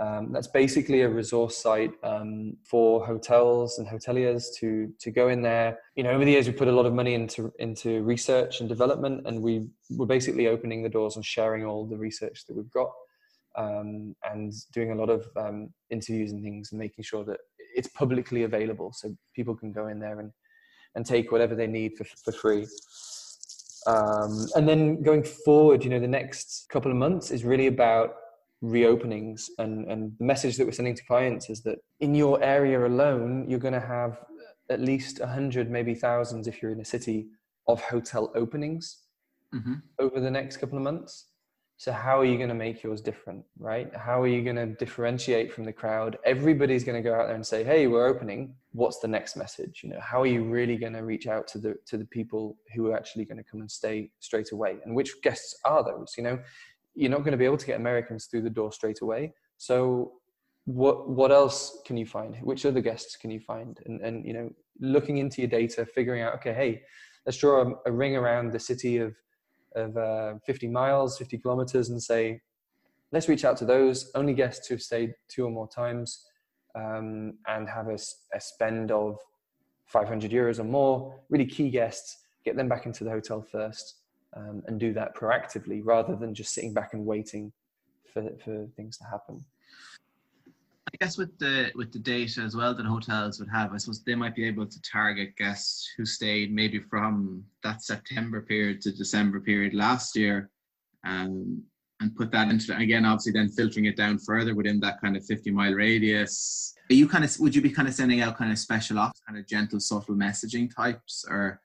Um, 0.00 0.32
that's 0.32 0.48
basically 0.48 1.02
a 1.02 1.08
resource 1.10 1.58
site 1.58 1.92
um, 2.02 2.56
for 2.64 3.04
hotels 3.04 3.78
and 3.78 3.86
hoteliers 3.86 4.46
to 4.58 4.92
to 4.98 5.10
go 5.12 5.28
in 5.28 5.42
there. 5.42 5.78
You 5.94 6.02
know, 6.02 6.10
over 6.10 6.24
the 6.24 6.32
years 6.32 6.48
we 6.48 6.54
put 6.54 6.68
a 6.68 6.72
lot 6.72 6.86
of 6.86 6.92
money 6.92 7.14
into 7.14 7.52
into 7.60 8.02
research 8.02 8.58
and 8.58 8.68
development, 8.68 9.28
and 9.28 9.40
we 9.40 9.66
were 9.90 10.06
basically 10.06 10.48
opening 10.48 10.82
the 10.82 10.88
doors 10.88 11.14
and 11.14 11.24
sharing 11.24 11.64
all 11.64 11.86
the 11.86 11.98
research 11.98 12.46
that 12.46 12.56
we've 12.56 12.70
got 12.70 12.90
um, 13.56 14.14
and 14.30 14.52
doing 14.72 14.92
a 14.92 14.94
lot 14.94 15.10
of 15.10 15.26
um, 15.36 15.70
interviews 15.90 16.32
and 16.32 16.42
things 16.42 16.72
and 16.72 16.78
making 16.78 17.04
sure 17.04 17.24
that 17.24 17.38
it's 17.74 17.88
publicly 17.88 18.44
available 18.44 18.92
so 18.92 19.14
people 19.34 19.54
can 19.54 19.72
go 19.72 19.88
in 19.88 19.98
there 19.98 20.20
and, 20.20 20.32
and 20.94 21.06
take 21.06 21.30
whatever 21.32 21.54
they 21.54 21.66
need 21.66 21.92
for, 21.96 22.04
for 22.04 22.32
free. 22.32 22.66
Um, 23.86 24.46
and 24.56 24.68
then 24.68 25.02
going 25.02 25.22
forward, 25.22 25.84
you 25.84 25.90
know, 25.90 26.00
the 26.00 26.08
next 26.08 26.66
couple 26.68 26.90
of 26.90 26.96
months 26.96 27.30
is 27.30 27.44
really 27.44 27.66
about 27.66 28.14
reopenings 28.62 29.46
and, 29.58 29.90
and 29.90 30.12
the 30.18 30.24
message 30.24 30.56
that 30.58 30.66
we're 30.66 30.72
sending 30.72 30.94
to 30.94 31.04
clients 31.04 31.48
is 31.48 31.62
that 31.62 31.78
in 32.00 32.14
your 32.14 32.42
area 32.42 32.86
alone, 32.86 33.46
you're 33.48 33.58
going 33.58 33.74
to 33.74 33.80
have 33.80 34.18
at 34.68 34.80
least 34.80 35.20
100, 35.20 35.70
maybe 35.70 35.94
thousands 35.94 36.46
if 36.46 36.60
you're 36.60 36.72
in 36.72 36.80
a 36.80 36.84
city 36.84 37.26
of 37.66 37.80
hotel 37.82 38.30
openings 38.34 38.98
mm-hmm. 39.54 39.74
over 39.98 40.20
the 40.20 40.30
next 40.30 40.58
couple 40.58 40.76
of 40.76 40.84
months. 40.84 41.26
So 41.80 41.92
how 41.92 42.20
are 42.20 42.26
you 42.26 42.36
going 42.36 42.50
to 42.50 42.54
make 42.54 42.82
yours 42.82 43.00
different, 43.00 43.42
right? 43.58 43.90
How 43.96 44.20
are 44.20 44.26
you 44.26 44.44
going 44.44 44.56
to 44.56 44.66
differentiate 44.66 45.50
from 45.50 45.64
the 45.64 45.72
crowd? 45.72 46.18
Everybody's 46.26 46.84
going 46.84 47.02
to 47.02 47.08
go 47.08 47.14
out 47.14 47.28
there 47.28 47.34
and 47.34 47.46
say, 47.46 47.64
"Hey, 47.64 47.86
we're 47.86 48.06
opening. 48.06 48.54
What's 48.72 48.98
the 48.98 49.08
next 49.08 49.34
message?" 49.34 49.80
You 49.82 49.88
know, 49.88 50.00
how 50.02 50.20
are 50.20 50.26
you 50.26 50.44
really 50.44 50.76
going 50.76 50.92
to 50.92 51.00
reach 51.00 51.26
out 51.26 51.48
to 51.48 51.58
the 51.58 51.76
to 51.86 51.96
the 51.96 52.04
people 52.04 52.58
who 52.74 52.88
are 52.88 52.94
actually 52.94 53.24
going 53.24 53.38
to 53.38 53.50
come 53.50 53.62
and 53.62 53.70
stay 53.70 54.10
straight 54.18 54.52
away? 54.52 54.76
And 54.84 54.94
which 54.94 55.22
guests 55.22 55.58
are 55.64 55.82
those? 55.82 56.12
You 56.18 56.24
know, 56.24 56.38
you're 56.94 57.10
not 57.10 57.20
going 57.20 57.32
to 57.32 57.38
be 57.38 57.46
able 57.46 57.56
to 57.56 57.66
get 57.66 57.80
Americans 57.80 58.26
through 58.26 58.42
the 58.42 58.50
door 58.50 58.72
straight 58.72 59.00
away. 59.00 59.32
So 59.56 60.12
what 60.66 61.08
what 61.08 61.32
else 61.32 61.80
can 61.86 61.96
you 61.96 62.04
find? 62.04 62.36
Which 62.42 62.66
other 62.66 62.82
guests 62.82 63.16
can 63.16 63.30
you 63.30 63.40
find? 63.40 63.80
And 63.86 64.02
and 64.02 64.26
you 64.26 64.34
know, 64.34 64.50
looking 64.80 65.16
into 65.16 65.40
your 65.40 65.48
data, 65.48 65.86
figuring 65.86 66.20
out, 66.20 66.34
okay, 66.34 66.52
hey, 66.52 66.82
let's 67.24 67.38
draw 67.38 67.62
a, 67.62 67.90
a 67.90 67.90
ring 67.90 68.16
around 68.16 68.52
the 68.52 68.60
city 68.60 68.98
of 68.98 69.14
of 69.74 69.96
uh, 69.96 70.34
50 70.44 70.68
miles, 70.68 71.18
50 71.18 71.38
kilometers, 71.38 71.90
and 71.90 72.02
say, 72.02 72.40
let's 73.12 73.28
reach 73.28 73.44
out 73.44 73.56
to 73.58 73.64
those 73.64 74.10
only 74.14 74.34
guests 74.34 74.66
who've 74.66 74.82
stayed 74.82 75.14
two 75.28 75.44
or 75.44 75.50
more 75.50 75.68
times 75.68 76.26
um, 76.74 77.34
and 77.46 77.68
have 77.68 77.88
a, 77.88 77.98
a, 78.34 78.40
spend 78.40 78.90
of 78.90 79.18
500 79.86 80.30
euros 80.30 80.60
or 80.60 80.64
more, 80.64 81.20
really 81.28 81.46
key 81.46 81.70
guests, 81.70 82.18
get 82.44 82.56
them 82.56 82.68
back 82.68 82.86
into 82.86 83.02
the 83.02 83.10
hotel 83.10 83.42
first 83.42 83.96
um, 84.36 84.62
and 84.66 84.78
do 84.78 84.92
that 84.92 85.14
proactively 85.16 85.80
rather 85.84 86.14
than 86.14 86.34
just 86.34 86.54
sitting 86.54 86.72
back 86.72 86.94
and 86.94 87.04
waiting 87.04 87.52
for, 88.12 88.28
for 88.44 88.66
things 88.76 88.96
to 88.98 89.04
happen. 89.04 89.44
I 90.88 90.96
guess 91.04 91.18
with 91.18 91.38
the 91.38 91.70
with 91.74 91.92
the 91.92 91.98
data 91.98 92.40
as 92.40 92.56
well 92.56 92.74
that 92.74 92.86
hotels 92.86 93.38
would 93.38 93.50
have, 93.50 93.72
I 93.72 93.76
suppose 93.76 94.02
they 94.02 94.14
might 94.14 94.34
be 94.34 94.46
able 94.46 94.66
to 94.66 94.82
target 94.82 95.36
guests 95.36 95.92
who 95.96 96.04
stayed 96.04 96.52
maybe 96.52 96.80
from 96.80 97.44
that 97.62 97.82
September 97.82 98.40
period 98.40 98.80
to 98.82 98.92
December 98.92 99.40
period 99.40 99.74
last 99.74 100.16
year, 100.16 100.50
um, 101.04 101.62
and 102.00 102.16
put 102.16 102.32
that 102.32 102.48
into 102.48 102.76
again, 102.76 103.04
obviously 103.04 103.32
then 103.32 103.50
filtering 103.50 103.84
it 103.84 103.96
down 103.96 104.18
further 104.18 104.54
within 104.54 104.80
that 104.80 105.00
kind 105.00 105.16
of 105.16 105.24
50 105.24 105.50
mile 105.50 105.74
radius. 105.74 106.74
Are 106.90 106.94
you 106.94 107.06
kind 107.06 107.24
of 107.24 107.38
would 107.38 107.54
you 107.54 107.62
be 107.62 107.70
kind 107.70 107.86
of 107.86 107.94
sending 107.94 108.20
out 108.22 108.38
kind 108.38 108.50
of 108.50 108.58
special 108.58 108.98
ops, 108.98 109.20
kind 109.26 109.38
of 109.38 109.46
gentle, 109.46 109.80
subtle 109.80 110.16
messaging 110.16 110.74
types, 110.74 111.24
or 111.28 111.60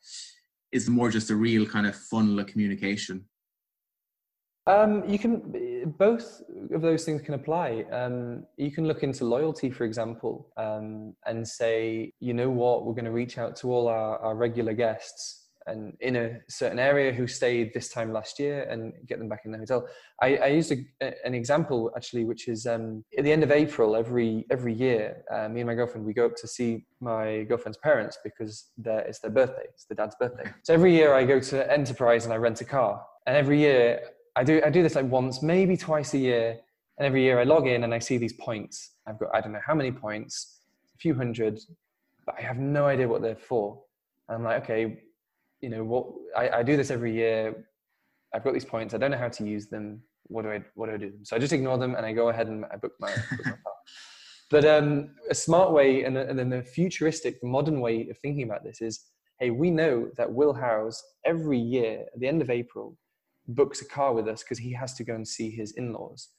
is 0.71 0.87
it 0.87 0.91
more 0.91 1.09
just 1.09 1.31
a 1.31 1.35
real 1.35 1.65
kind 1.65 1.87
of 1.87 1.95
funnel 1.95 2.39
of 2.39 2.47
communication? 2.47 3.25
Um, 4.67 5.07
you 5.07 5.19
can 5.19 5.93
both 5.97 6.41
of 6.73 6.81
those 6.81 7.05
things 7.05 7.21
can 7.21 7.35
apply. 7.35 7.85
Um, 7.91 8.45
you 8.57 8.71
can 8.71 8.87
look 8.87 9.03
into 9.03 9.23
loyalty, 9.23 9.69
for 9.69 9.83
example, 9.83 10.51
um, 10.57 11.13
and 11.25 11.47
say, 11.47 12.11
you 12.19 12.33
know 12.33 12.49
what, 12.49 12.85
we're 12.85 12.93
going 12.93 13.05
to 13.05 13.11
reach 13.11 13.37
out 13.37 13.55
to 13.57 13.71
all 13.71 13.87
our, 13.87 14.17
our 14.19 14.35
regular 14.35 14.73
guests 14.73 15.43
and 15.67 15.97
in 15.99 16.15
a 16.15 16.39
certain 16.47 16.77
area 16.77 17.11
who 17.11 17.25
stayed 17.25 17.73
this 17.73 17.89
time 17.89 18.13
last 18.13 18.39
year 18.39 18.63
and 18.69 18.93
get 19.07 19.17
them 19.17 19.27
back 19.27 19.41
in 19.45 19.51
the 19.51 19.57
hotel. 19.57 19.87
I, 20.21 20.37
I 20.37 20.47
used 20.47 20.71
a, 20.71 21.25
an 21.25 21.33
example 21.33 21.91
actually, 21.95 22.23
which 22.23 22.47
is 22.47 22.67
um, 22.67 23.03
at 23.17 23.23
the 23.23 23.31
end 23.31 23.43
of 23.43 23.51
April 23.51 23.95
every 23.95 24.45
every 24.51 24.73
year, 24.73 25.23
uh, 25.31 25.49
me 25.49 25.61
and 25.61 25.67
my 25.67 25.75
girlfriend 25.75 26.05
we 26.05 26.13
go 26.13 26.27
up 26.27 26.35
to 26.37 26.47
see 26.47 26.85
my 26.99 27.43
girlfriend's 27.43 27.77
parents 27.77 28.17
because 28.23 28.71
it's 28.83 29.19
their 29.19 29.31
birthday, 29.31 29.65
it's 29.73 29.85
the 29.85 29.95
dad's 29.95 30.15
birthday. 30.19 30.51
So 30.63 30.73
every 30.73 30.93
year 30.93 31.13
I 31.13 31.23
go 31.23 31.39
to 31.39 31.71
Enterprise 31.71 32.25
and 32.25 32.33
I 32.33 32.37
rent 32.37 32.61
a 32.61 32.65
car, 32.65 33.03
and 33.25 33.35
every 33.35 33.59
year 33.59 34.01
I 34.35 34.43
do 34.43 34.61
I 34.65 34.69
do 34.69 34.83
this 34.83 34.95
like 34.95 35.05
once, 35.05 35.41
maybe 35.41 35.77
twice 35.77 36.13
a 36.13 36.17
year, 36.17 36.59
and 36.97 37.05
every 37.05 37.23
year 37.23 37.39
I 37.39 37.43
log 37.43 37.67
in 37.67 37.83
and 37.83 37.93
I 37.93 37.99
see 37.99 38.17
these 38.17 38.33
points. 38.33 38.91
I've 39.07 39.19
got 39.19 39.29
I 39.33 39.41
don't 39.41 39.53
know 39.53 39.61
how 39.65 39.75
many 39.75 39.91
points, 39.91 40.59
a 40.93 40.97
few 40.97 41.15
hundred, 41.15 41.59
but 42.25 42.35
I 42.37 42.41
have 42.41 42.57
no 42.57 42.85
idea 42.85 43.07
what 43.07 43.21
they're 43.21 43.35
for. 43.35 43.81
And 44.27 44.37
I'm 44.37 44.43
like, 44.43 44.63
okay, 44.63 45.01
you 45.61 45.69
know 45.69 45.83
what? 45.83 46.07
I, 46.35 46.59
I 46.59 46.63
do 46.63 46.75
this 46.75 46.91
every 46.91 47.13
year. 47.13 47.65
I've 48.33 48.43
got 48.43 48.53
these 48.53 48.65
points. 48.65 48.93
I 48.93 48.97
don't 48.97 49.11
know 49.11 49.17
how 49.17 49.29
to 49.29 49.45
use 49.45 49.67
them. 49.67 50.01
What 50.27 50.43
do 50.43 50.51
I 50.51 50.61
what 50.73 50.87
do 50.87 50.95
I 50.95 50.97
do? 50.97 51.13
So 51.23 51.35
I 51.35 51.39
just 51.39 51.53
ignore 51.53 51.77
them 51.77 51.95
and 51.95 52.05
I 52.05 52.11
go 52.11 52.29
ahead 52.29 52.47
and 52.47 52.65
I 52.65 52.77
book 52.77 52.93
my, 52.99 53.11
book 53.11 53.45
my. 53.45 53.53
But 54.51 54.63
um, 54.63 55.09
a 55.29 55.35
smart 55.35 55.71
way 55.71 56.03
and, 56.03 56.15
and 56.17 56.37
then 56.37 56.49
the 56.49 56.61
futuristic, 56.61 57.43
modern 57.43 57.81
way 57.81 58.07
of 58.09 58.17
thinking 58.19 58.43
about 58.43 58.63
this 58.63 58.79
is, 58.79 59.05
hey, 59.39 59.49
we 59.49 59.71
know 59.71 60.09
that 60.17 60.31
Will 60.31 60.53
Howes 60.53 61.03
every 61.25 61.57
year 61.57 62.05
at 62.13 62.19
the 62.19 62.27
end 62.27 62.43
of 62.43 62.51
April 62.51 62.95
books 63.47 63.81
a 63.81 63.85
car 63.85 64.13
with 64.13 64.27
us 64.27 64.43
because 64.43 64.57
he 64.57 64.73
has 64.73 64.93
to 64.95 65.03
go 65.03 65.15
and 65.15 65.27
see 65.27 65.49
his 65.49 65.71
in-laws 65.73 66.29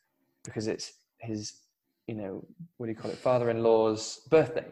because 0.45 0.67
it's 0.67 0.93
his 1.19 1.61
you 2.07 2.15
know 2.15 2.45
what 2.77 2.87
do 2.87 2.93
you 2.93 2.99
call 2.99 3.11
it 3.11 3.17
father-in-law's 3.19 4.23
birthday 4.31 4.67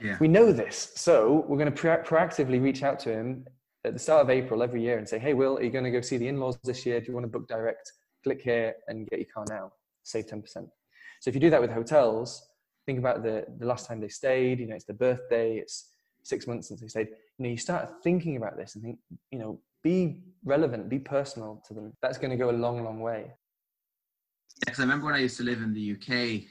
yeah. 0.00 0.16
we 0.20 0.28
know 0.28 0.52
this 0.52 0.92
so 0.96 1.44
we're 1.48 1.58
going 1.58 1.72
to 1.72 1.80
pro- 1.80 2.02
proactively 2.02 2.60
reach 2.62 2.82
out 2.82 2.98
to 2.98 3.12
him 3.12 3.44
at 3.84 3.92
the 3.92 3.98
start 3.98 4.22
of 4.22 4.30
April 4.30 4.62
every 4.62 4.82
year 4.82 4.98
and 4.98 5.08
say, 5.08 5.18
"Hey, 5.18 5.34
Will, 5.34 5.58
are 5.58 5.62
you 5.62 5.70
going 5.70 5.84
to 5.84 5.90
go 5.90 6.00
see 6.00 6.16
the 6.16 6.28
in-laws 6.28 6.58
this 6.64 6.86
year? 6.86 7.00
Do 7.00 7.06
you 7.08 7.14
want 7.14 7.24
to 7.24 7.30
book 7.30 7.46
direct? 7.46 7.92
Click 8.22 8.40
here 8.40 8.74
and 8.88 9.06
get 9.08 9.18
your 9.18 9.28
car 9.32 9.44
now. 9.48 9.72
Save 10.02 10.26
ten 10.26 10.40
percent." 10.42 10.68
So 11.20 11.28
if 11.28 11.34
you 11.34 11.40
do 11.40 11.50
that 11.50 11.60
with 11.60 11.70
hotels, 11.70 12.48
think 12.86 12.98
about 12.98 13.22
the 13.22 13.44
the 13.58 13.66
last 13.66 13.86
time 13.86 14.00
they 14.00 14.08
stayed. 14.08 14.60
You 14.60 14.68
know, 14.68 14.74
it's 14.74 14.84
their 14.84 14.96
birthday. 14.96 15.56
It's 15.58 15.90
six 16.22 16.46
months 16.46 16.68
since 16.68 16.80
they 16.80 16.88
stayed. 16.88 17.08
You 17.38 17.44
know, 17.44 17.50
you 17.50 17.58
start 17.58 18.02
thinking 18.02 18.36
about 18.36 18.56
this 18.56 18.74
and 18.74 18.84
think, 18.84 18.98
you 19.30 19.38
know, 19.38 19.60
be 19.84 20.22
relevant, 20.44 20.88
be 20.88 20.98
personal 20.98 21.62
to 21.68 21.74
them. 21.74 21.92
That's 22.02 22.18
going 22.18 22.30
to 22.30 22.36
go 22.36 22.50
a 22.50 22.52
long, 22.52 22.82
long 22.82 22.98
way. 22.98 23.30
Because 24.64 24.80
I 24.80 24.82
remember 24.82 25.06
when 25.06 25.14
I 25.14 25.18
used 25.18 25.36
to 25.36 25.44
live 25.44 25.62
in 25.62 25.74
the 25.74 25.92
UK, 25.92 26.08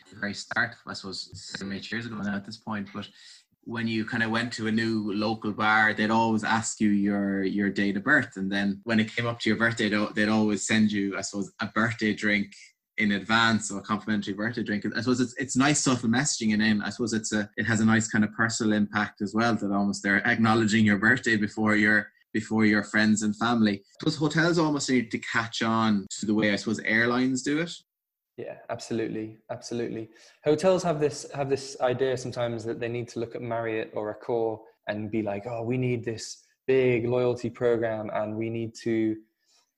the 0.09 0.19
very 0.19 0.33
start, 0.33 0.75
I 0.87 0.93
suppose 0.93 1.29
seven, 1.33 1.73
eight 1.73 1.91
years 1.91 2.05
ago 2.05 2.15
now 2.15 2.35
at 2.35 2.45
this 2.45 2.57
point, 2.57 2.87
but 2.93 3.07
when 3.65 3.87
you 3.87 4.05
kind 4.05 4.23
of 4.23 4.29
went 4.29 4.51
to 4.53 4.67
a 4.67 4.71
new 4.71 5.13
local 5.13 5.51
bar, 5.51 5.93
they'd 5.93 6.11
always 6.11 6.43
ask 6.43 6.81
you 6.81 6.89
your 6.89 7.43
your 7.43 7.69
date 7.69 7.95
of 7.95 8.03
birth, 8.03 8.35
and 8.35 8.51
then 8.51 8.81
when 8.83 8.99
it 8.99 9.15
came 9.15 9.25
up 9.25 9.39
to 9.39 9.49
your 9.49 9.57
birthday, 9.57 9.89
they'd, 9.89 10.29
always 10.29 10.67
send 10.67 10.91
you, 10.91 11.17
I 11.17 11.21
suppose, 11.21 11.49
a 11.61 11.67
birthday 11.67 12.13
drink 12.13 12.53
in 12.97 13.13
advance 13.13 13.71
or 13.71 13.79
a 13.79 13.81
complimentary 13.81 14.33
birthday 14.33 14.63
drink. 14.63 14.85
I 14.85 14.99
suppose 14.99 15.21
it's 15.21 15.33
it's 15.37 15.55
nice 15.55 15.79
subtle 15.79 16.09
messaging, 16.09 16.51
and 16.51 16.61
then 16.61 16.81
I 16.81 16.89
suppose 16.89 17.13
it's 17.13 17.31
a 17.31 17.49
it 17.55 17.63
has 17.63 17.79
a 17.79 17.85
nice 17.85 18.09
kind 18.09 18.25
of 18.25 18.33
personal 18.33 18.73
impact 18.73 19.21
as 19.21 19.33
well. 19.33 19.55
That 19.55 19.71
almost 19.71 20.03
they're 20.03 20.27
acknowledging 20.27 20.85
your 20.85 20.97
birthday 20.97 21.37
before 21.37 21.75
your 21.75 22.11
before 22.33 22.65
your 22.65 22.83
friends 22.83 23.21
and 23.21 23.35
family. 23.37 23.83
Plus, 24.01 24.15
hotels 24.15 24.57
almost 24.57 24.89
need 24.89 25.11
to 25.11 25.19
catch 25.19 25.61
on 25.61 26.05
to 26.19 26.25
the 26.25 26.33
way 26.33 26.51
I 26.51 26.55
suppose 26.55 26.79
airlines 26.79 27.43
do 27.43 27.59
it. 27.59 27.71
Yeah, 28.37 28.55
absolutely, 28.69 29.37
absolutely. 29.51 30.09
Hotels 30.43 30.81
have 30.83 30.99
this 30.99 31.27
have 31.35 31.49
this 31.49 31.77
idea 31.81 32.17
sometimes 32.17 32.63
that 32.65 32.79
they 32.79 32.87
need 32.89 33.07
to 33.09 33.19
look 33.19 33.35
at 33.35 33.41
Marriott 33.41 33.91
or 33.93 34.17
Accor 34.17 34.59
and 34.87 35.11
be 35.11 35.21
like, 35.21 35.45
oh, 35.47 35.61
we 35.61 35.77
need 35.77 36.03
this 36.03 36.43
big 36.65 37.07
loyalty 37.07 37.49
program, 37.49 38.09
and 38.13 38.35
we 38.35 38.49
need 38.49 38.73
to, 38.83 39.15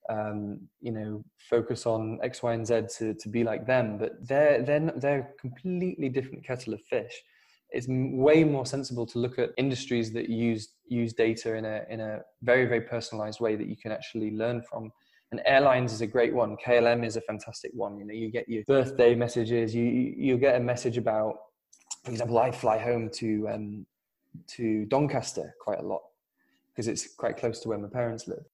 um, 0.09 0.61
you 0.79 0.91
know, 0.91 1.23
focus 1.49 1.85
on 1.85 2.19
X, 2.23 2.43
Y, 2.43 2.53
and 2.53 2.65
Z 2.65 2.83
to 2.97 3.13
to 3.13 3.29
be 3.29 3.43
like 3.43 3.67
them. 3.67 3.97
But 3.97 4.25
they're 4.25 4.61
they're 4.63 4.93
they're 4.95 5.33
completely 5.37 6.07
different 6.07 6.45
kettle 6.45 6.73
of 6.73 6.81
fish. 6.83 7.21
It's 7.71 7.87
way 7.89 8.43
more 8.43 8.65
sensible 8.65 9.05
to 9.07 9.19
look 9.19 9.37
at 9.39 9.49
industries 9.57 10.13
that 10.13 10.29
use 10.29 10.69
use 10.87 11.13
data 11.13 11.55
in 11.55 11.65
a 11.65 11.81
in 11.89 11.99
a 11.99 12.21
very 12.41 12.65
very 12.65 12.81
personalized 12.81 13.39
way 13.39 13.55
that 13.55 13.67
you 13.67 13.75
can 13.75 13.91
actually 13.91 14.31
learn 14.31 14.61
from 14.61 14.91
and 15.31 15.41
airlines 15.45 15.91
is 15.91 16.01
a 16.01 16.07
great 16.07 16.33
one. 16.33 16.55
KLM 16.65 17.05
is 17.05 17.15
a 17.17 17.21
fantastic 17.21 17.71
one. 17.73 17.97
You 17.97 18.05
know, 18.05 18.13
you 18.13 18.31
get 18.31 18.47
your 18.47 18.63
birthday 18.67 19.15
messages. 19.15 19.75
You 19.75 19.83
you 19.83 20.37
get 20.37 20.55
a 20.55 20.59
message 20.59 20.97
about, 20.97 21.35
for 22.03 22.11
example, 22.11 22.37
I 22.37 22.51
fly 22.51 22.77
home 22.77 23.09
to 23.15 23.49
um, 23.49 23.85
to 24.47 24.85
Doncaster 24.85 25.53
quite 25.59 25.79
a 25.79 25.85
lot 25.85 26.01
because 26.69 26.87
it's 26.87 27.13
quite 27.15 27.37
close 27.37 27.59
to 27.61 27.69
where 27.69 27.77
my 27.77 27.89
parents 27.89 28.27
live. 28.27 28.45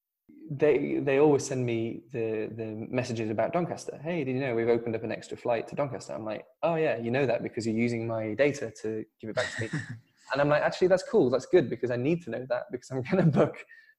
They 0.53 0.99
they 0.99 1.19
always 1.19 1.45
send 1.45 1.65
me 1.65 2.01
the 2.11 2.49
the 2.57 2.87
messages 2.89 3.29
about 3.29 3.53
Doncaster. 3.53 3.97
Hey, 4.03 4.25
did 4.25 4.35
you 4.35 4.41
know 4.41 4.53
we've 4.53 4.67
opened 4.67 4.95
up 4.95 5.03
an 5.03 5.11
extra 5.11 5.37
flight 5.37 5.65
to 5.69 5.75
Doncaster? 5.75 6.13
I'm 6.13 6.25
like, 6.25 6.45
oh 6.61 6.75
yeah, 6.75 6.97
you 6.97 7.09
know 7.09 7.25
that 7.25 7.41
because 7.41 7.65
you're 7.65 7.75
using 7.87 8.05
my 8.05 8.33
data 8.33 8.71
to 8.81 9.05
give 9.21 9.29
it 9.29 9.35
back 9.35 9.49
to 9.55 9.61
me. 9.61 9.69
and 10.33 10.41
I'm 10.41 10.49
like, 10.49 10.61
actually, 10.61 10.87
that's 10.87 11.03
cool. 11.03 11.29
That's 11.29 11.45
good 11.45 11.69
because 11.69 11.89
I 11.89 11.95
need 11.95 12.21
to 12.23 12.31
know 12.31 12.45
that 12.49 12.63
because 12.69 12.89
I'm 12.91 13.01
going 13.01 13.23
to 13.31 13.31
book 13.31 13.55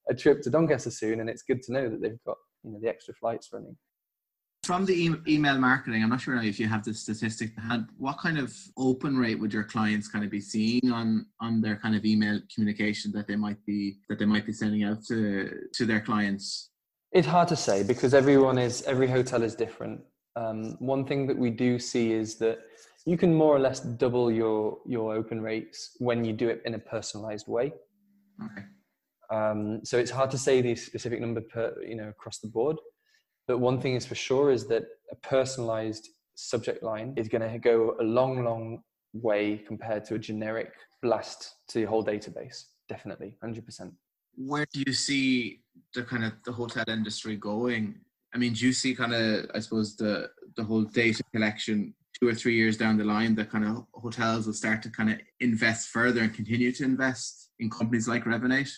a 0.09 0.13
trip 0.13 0.41
to 0.43 0.51
Doncaster 0.51 0.91
soon, 0.91 1.21
and 1.21 1.29
it's 1.29 1.41
good 1.41 1.63
to 1.63 1.73
know 1.73 1.89
that 1.89 2.01
they've 2.01 2.23
got 2.23 2.37
you 2.63 2.71
know 2.71 2.79
the 2.79 2.89
extra 2.89 3.15
flights 3.15 3.49
running. 3.51 3.75
From 4.63 4.85
the 4.85 4.93
e- 4.93 5.21
email 5.27 5.57
marketing, 5.57 6.03
I'm 6.03 6.09
not 6.09 6.21
sure 6.21 6.41
if 6.41 6.57
you 6.57 6.67
have 6.67 6.85
the 6.85 6.93
statistic. 6.93 7.51
Hand. 7.59 7.89
What 7.97 8.17
kind 8.17 8.37
of 8.37 8.55
open 8.77 9.17
rate 9.17 9.37
would 9.39 9.53
your 9.53 9.65
clients 9.65 10.07
kind 10.07 10.23
of 10.23 10.31
be 10.31 10.39
seeing 10.39 10.89
on 10.89 11.25
on 11.41 11.59
their 11.61 11.75
kind 11.75 11.95
of 11.95 12.05
email 12.05 12.39
communication 12.53 13.11
that 13.11 13.27
they 13.27 13.35
might 13.35 13.63
be 13.65 13.97
that 14.07 14.19
they 14.19 14.25
might 14.25 14.45
be 14.45 14.53
sending 14.53 14.83
out 14.83 15.03
to 15.09 15.49
to 15.73 15.85
their 15.85 15.99
clients? 15.99 16.69
It's 17.11 17.27
hard 17.27 17.49
to 17.49 17.57
say 17.57 17.83
because 17.83 18.13
everyone 18.13 18.57
is 18.57 18.81
every 18.83 19.07
hotel 19.07 19.43
is 19.43 19.53
different. 19.53 19.99
Um, 20.37 20.77
one 20.79 21.05
thing 21.05 21.27
that 21.27 21.37
we 21.37 21.49
do 21.49 21.77
see 21.77 22.13
is 22.13 22.35
that 22.37 22.59
you 23.05 23.17
can 23.17 23.35
more 23.35 23.53
or 23.53 23.59
less 23.59 23.81
double 23.81 24.31
your 24.31 24.77
your 24.87 25.13
open 25.13 25.41
rates 25.41 25.97
when 25.99 26.23
you 26.23 26.31
do 26.31 26.47
it 26.47 26.61
in 26.63 26.73
a 26.75 26.79
personalized 26.79 27.49
way. 27.49 27.73
Okay. 28.45 28.65
Um, 29.29 29.83
so 29.83 29.97
it's 29.97 30.11
hard 30.11 30.31
to 30.31 30.37
say 30.37 30.61
the 30.61 30.75
specific 30.75 31.19
number 31.19 31.41
per, 31.41 31.75
you 31.85 31.95
know, 31.95 32.07
across 32.07 32.39
the 32.39 32.47
board. 32.47 32.77
But 33.47 33.59
one 33.59 33.79
thing 33.81 33.95
is 33.95 34.05
for 34.05 34.15
sure 34.15 34.51
is 34.51 34.67
that 34.67 34.83
a 35.11 35.15
personalized 35.15 36.09
subject 36.35 36.83
line 36.83 37.13
is 37.17 37.27
going 37.27 37.49
to 37.49 37.59
go 37.59 37.95
a 37.99 38.03
long, 38.03 38.43
long 38.43 38.81
way 39.13 39.57
compared 39.57 40.05
to 40.05 40.15
a 40.15 40.19
generic 40.19 40.73
blast 41.01 41.55
to 41.69 41.81
your 41.81 41.89
whole 41.89 42.03
database. 42.03 42.63
Definitely, 42.89 43.37
100%. 43.43 43.91
Where 44.35 44.65
do 44.73 44.83
you 44.85 44.93
see 44.93 45.61
the 45.93 46.03
kind 46.03 46.23
of 46.23 46.33
the 46.45 46.51
hotel 46.51 46.85
industry 46.87 47.35
going? 47.35 47.99
I 48.33 48.37
mean, 48.37 48.53
do 48.53 48.65
you 48.65 48.73
see 48.73 48.95
kind 48.95 49.13
of, 49.13 49.45
I 49.53 49.59
suppose, 49.59 49.95
the 49.95 50.29
the 50.55 50.63
whole 50.63 50.83
data 50.83 51.23
collection 51.33 51.93
two 52.19 52.27
or 52.27 52.33
three 52.33 52.55
years 52.55 52.77
down 52.77 52.97
the 52.97 53.03
line 53.03 53.35
that 53.35 53.49
kind 53.49 53.65
of 53.65 53.85
hotels 53.93 54.45
will 54.45 54.53
start 54.53 54.81
to 54.83 54.89
kind 54.89 55.11
of 55.11 55.19
invest 55.39 55.89
further 55.89 56.21
and 56.21 56.33
continue 56.33 56.71
to 56.71 56.83
invest 56.83 57.49
in 57.59 57.69
companies 57.69 58.07
like 58.07 58.23
Revinate? 58.23 58.71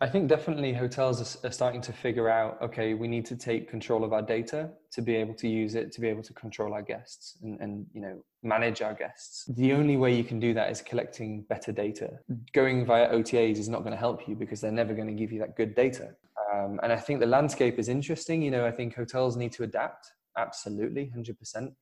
I 0.00 0.08
think 0.08 0.28
definitely 0.28 0.72
hotels 0.72 1.44
are, 1.44 1.52
starting 1.52 1.82
to 1.82 1.92
figure 1.92 2.28
out 2.28 2.60
okay, 2.62 2.94
we 2.94 3.06
need 3.06 3.26
to 3.26 3.36
take 3.36 3.68
control 3.68 4.04
of 4.04 4.12
our 4.12 4.22
data 4.22 4.70
to 4.92 5.02
be 5.02 5.14
able 5.16 5.34
to 5.34 5.48
use 5.48 5.74
it 5.74 5.92
to 5.92 6.00
be 6.00 6.08
able 6.08 6.22
to 6.22 6.32
control 6.32 6.72
our 6.72 6.82
guests 6.82 7.36
and, 7.42 7.60
and 7.60 7.86
you 7.92 8.00
know 8.00 8.24
manage 8.42 8.80
our 8.80 8.94
guests. 8.94 9.44
The 9.56 9.72
only 9.74 9.96
way 9.98 10.14
you 10.14 10.24
can 10.24 10.40
do 10.40 10.54
that 10.54 10.70
is 10.70 10.80
collecting 10.80 11.42
better 11.42 11.72
data. 11.72 12.18
Going 12.54 12.86
via 12.86 13.12
OTAs 13.12 13.58
is 13.58 13.68
not 13.68 13.80
going 13.80 13.92
to 13.92 13.98
help 13.98 14.26
you 14.26 14.34
because 14.34 14.60
they're 14.60 14.72
never 14.72 14.94
going 14.94 15.08
to 15.08 15.14
give 15.14 15.30
you 15.30 15.38
that 15.40 15.56
good 15.56 15.74
data. 15.74 16.14
Um, 16.52 16.80
and 16.82 16.92
I 16.92 16.96
think 16.96 17.20
the 17.20 17.26
landscape 17.26 17.78
is 17.78 17.88
interesting. 17.88 18.40
You 18.40 18.50
know, 18.50 18.66
I 18.66 18.70
think 18.70 18.94
hotels 18.96 19.36
need 19.36 19.52
to 19.52 19.62
adapt. 19.62 20.10
Absolutely, 20.38 21.10
hundred 21.10 21.32
um, 21.32 21.36
percent. 21.36 21.72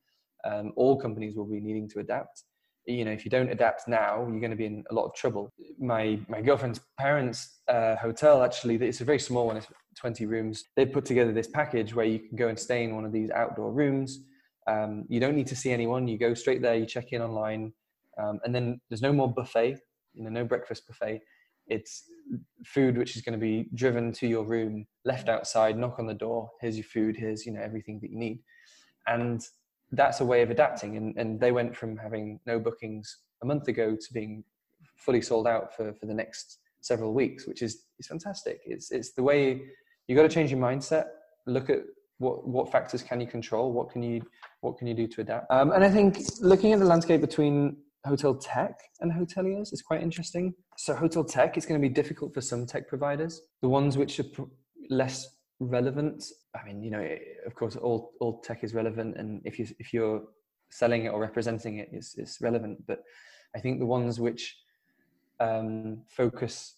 All 0.75 0.99
companies 0.99 1.35
will 1.37 1.45
be 1.45 1.61
needing 1.61 1.87
to 1.89 1.99
adapt 1.99 2.43
you 2.85 3.05
know 3.05 3.11
if 3.11 3.23
you 3.25 3.31
don't 3.31 3.51
adapt 3.51 3.87
now 3.87 4.27
you're 4.29 4.39
going 4.39 4.51
to 4.51 4.55
be 4.55 4.65
in 4.65 4.83
a 4.89 4.93
lot 4.93 5.05
of 5.05 5.13
trouble. 5.13 5.51
My 5.79 6.19
my 6.27 6.41
girlfriend's 6.41 6.81
parents 6.97 7.61
uh, 7.67 7.95
hotel 7.95 8.43
actually 8.43 8.75
it's 8.75 9.01
a 9.01 9.05
very 9.05 9.19
small 9.19 9.47
one 9.47 9.57
it's 9.57 9.67
20 9.97 10.25
rooms. 10.25 10.63
They 10.75 10.85
put 10.85 11.05
together 11.05 11.31
this 11.31 11.47
package 11.47 11.93
where 11.93 12.05
you 12.05 12.19
can 12.19 12.35
go 12.37 12.47
and 12.47 12.57
stay 12.57 12.83
in 12.83 12.95
one 12.95 13.05
of 13.05 13.11
these 13.11 13.29
outdoor 13.29 13.71
rooms. 13.71 14.23
Um, 14.67 15.05
you 15.09 15.19
don't 15.19 15.35
need 15.35 15.47
to 15.47 15.55
see 15.55 15.71
anyone 15.71 16.07
you 16.07 16.17
go 16.17 16.33
straight 16.33 16.61
there 16.61 16.75
you 16.75 16.85
check 16.85 17.11
in 17.11 17.21
online. 17.21 17.73
Um, 18.21 18.39
and 18.43 18.53
then 18.53 18.81
there's 18.89 19.01
no 19.01 19.13
more 19.13 19.31
buffet 19.31 19.77
you 20.13 20.23
know 20.23 20.29
no 20.29 20.45
breakfast 20.45 20.87
buffet. 20.87 21.21
It's 21.67 22.03
food 22.65 22.97
which 22.97 23.15
is 23.15 23.21
going 23.21 23.39
to 23.39 23.43
be 23.43 23.69
driven 23.75 24.11
to 24.13 24.27
your 24.27 24.43
room 24.43 24.85
left 25.05 25.29
outside 25.29 25.77
knock 25.77 25.99
on 25.99 26.07
the 26.07 26.13
door 26.13 26.49
here's 26.61 26.77
your 26.77 26.85
food 26.85 27.15
here's 27.15 27.45
you 27.45 27.51
know 27.51 27.61
everything 27.61 27.99
that 28.01 28.09
you 28.09 28.17
need. 28.17 28.39
And 29.07 29.41
that's 29.91 30.21
a 30.21 30.25
way 30.25 30.41
of 30.41 30.49
adapting. 30.49 30.97
And, 30.97 31.17
and 31.17 31.39
they 31.39 31.51
went 31.51 31.75
from 31.75 31.97
having 31.97 32.39
no 32.45 32.59
bookings 32.59 33.17
a 33.43 33.45
month 33.45 33.67
ago 33.67 33.95
to 33.95 34.13
being 34.13 34.43
fully 34.95 35.21
sold 35.21 35.47
out 35.47 35.75
for, 35.75 35.93
for 35.93 36.05
the 36.05 36.13
next 36.13 36.59
several 36.81 37.13
weeks, 37.13 37.47
which 37.47 37.61
is, 37.61 37.85
is 37.99 38.07
fantastic. 38.07 38.61
It's, 38.65 38.91
it's 38.91 39.11
the 39.13 39.23
way 39.23 39.61
you 40.07 40.15
got 40.15 40.23
to 40.23 40.29
change 40.29 40.51
your 40.51 40.59
mindset, 40.59 41.05
look 41.45 41.69
at 41.69 41.79
what, 42.17 42.47
what 42.47 42.71
factors 42.71 43.01
can 43.01 43.19
you 43.19 43.27
control? 43.27 43.71
What 43.71 43.89
can 43.89 44.03
you, 44.03 44.21
what 44.61 44.77
can 44.77 44.87
you 44.87 44.93
do 44.93 45.07
to 45.07 45.21
adapt? 45.21 45.51
Um, 45.51 45.71
and 45.71 45.83
I 45.83 45.89
think 45.89 46.19
looking 46.39 46.71
at 46.73 46.79
the 46.79 46.85
landscape 46.85 47.21
between 47.21 47.77
hotel 48.05 48.35
tech 48.35 48.79
and 48.99 49.11
hoteliers 49.11 49.73
is 49.73 49.81
quite 49.81 50.01
interesting. 50.01 50.53
So 50.77 50.95
hotel 50.95 51.23
tech 51.23 51.57
is 51.57 51.65
going 51.65 51.81
to 51.81 51.87
be 51.87 51.93
difficult 51.93 52.33
for 52.33 52.41
some 52.41 52.65
tech 52.65 52.87
providers. 52.87 53.41
The 53.61 53.69
ones 53.69 53.97
which 53.97 54.19
are 54.19 54.25
less 54.89 55.27
relevant 55.59 56.23
i 56.55 56.65
mean 56.65 56.81
you 56.83 56.91
know 56.91 57.05
of 57.45 57.55
course 57.55 57.75
all 57.75 58.11
all 58.19 58.41
tech 58.41 58.63
is 58.63 58.73
relevant 58.73 59.15
and 59.17 59.41
if 59.45 59.57
you 59.59 59.67
if 59.79 59.93
you're 59.93 60.21
selling 60.71 61.05
it 61.05 61.09
or 61.09 61.19
representing 61.19 61.77
it, 61.79 61.89
it 61.91 61.97
is 61.97 62.15
is 62.17 62.37
relevant. 62.41 62.85
But 62.87 63.03
i 63.55 63.59
think 63.59 63.79
the 63.79 63.85
ones 63.85 64.19
which 64.19 64.57
um, 65.39 66.03
focus 66.07 66.75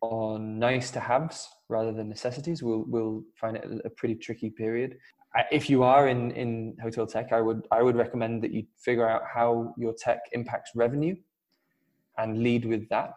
on 0.00 0.58
nice 0.58 0.92
to 0.92 1.00
haves 1.00 1.48
rather 1.68 1.92
than 1.92 2.08
necessities 2.08 2.62
will 2.62 2.84
will 2.86 3.24
find 3.34 3.56
it 3.56 3.66
a 3.84 3.90
pretty 3.90 4.14
tricky 4.14 4.50
period. 4.50 4.96
If 5.50 5.68
you 5.68 5.82
are 5.82 6.08
in 6.08 6.30
in 6.32 6.76
hotel 6.80 7.06
tech 7.06 7.32
i 7.32 7.40
would 7.40 7.66
i 7.70 7.82
would 7.82 7.96
recommend 7.96 8.42
that 8.42 8.52
you 8.52 8.64
figure 8.76 9.08
out 9.08 9.22
how 9.32 9.74
your 9.76 9.94
tech 9.94 10.20
impacts 10.32 10.70
revenue 10.74 11.16
and 12.16 12.42
lead 12.42 12.64
with 12.64 12.88
that 12.88 13.14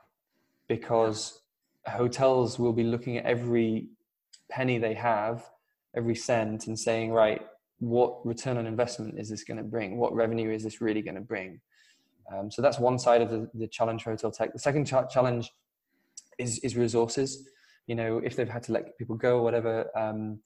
because 0.67 1.41
hotels 1.87 2.59
will 2.59 2.73
be 2.73 2.83
looking 2.83 3.17
at 3.17 3.25
every 3.25 3.87
penny 4.49 4.77
they 4.77 4.93
have, 4.93 5.43
every 5.95 6.15
cent, 6.15 6.67
and 6.67 6.77
saying, 6.77 7.11
right, 7.11 7.41
what 7.79 8.25
return 8.25 8.57
on 8.57 8.67
investment 8.67 9.19
is 9.19 9.29
this 9.29 9.43
going 9.43 9.57
to 9.57 9.63
bring? 9.63 9.97
What 9.97 10.13
revenue 10.13 10.51
is 10.51 10.63
this 10.63 10.81
really 10.81 11.01
going 11.01 11.15
to 11.15 11.21
bring? 11.21 11.59
Um, 12.31 12.49
so 12.51 12.61
that's 12.61 12.79
one 12.79 12.99
side 12.99 13.21
of 13.21 13.29
the, 13.29 13.49
the 13.53 13.67
challenge 13.67 14.03
for 14.03 14.11
hotel 14.11 14.31
tech. 14.31 14.53
The 14.53 14.59
second 14.59 14.85
ch- 14.85 15.11
challenge 15.11 15.51
is, 16.37 16.59
is 16.59 16.77
resources. 16.77 17.49
You 17.87 17.95
know, 17.95 18.21
if 18.23 18.35
they've 18.35 18.47
had 18.47 18.63
to 18.63 18.71
let 18.71 18.97
people 18.97 19.15
go 19.15 19.39
or 19.39 19.43
whatever, 19.43 19.87
um, 19.97 20.39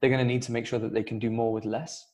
they're 0.00 0.10
going 0.10 0.26
to 0.26 0.32
need 0.32 0.42
to 0.42 0.52
make 0.52 0.66
sure 0.66 0.78
that 0.78 0.92
they 0.92 1.02
can 1.02 1.18
do 1.18 1.30
more 1.30 1.52
with 1.52 1.64
less. 1.64 2.06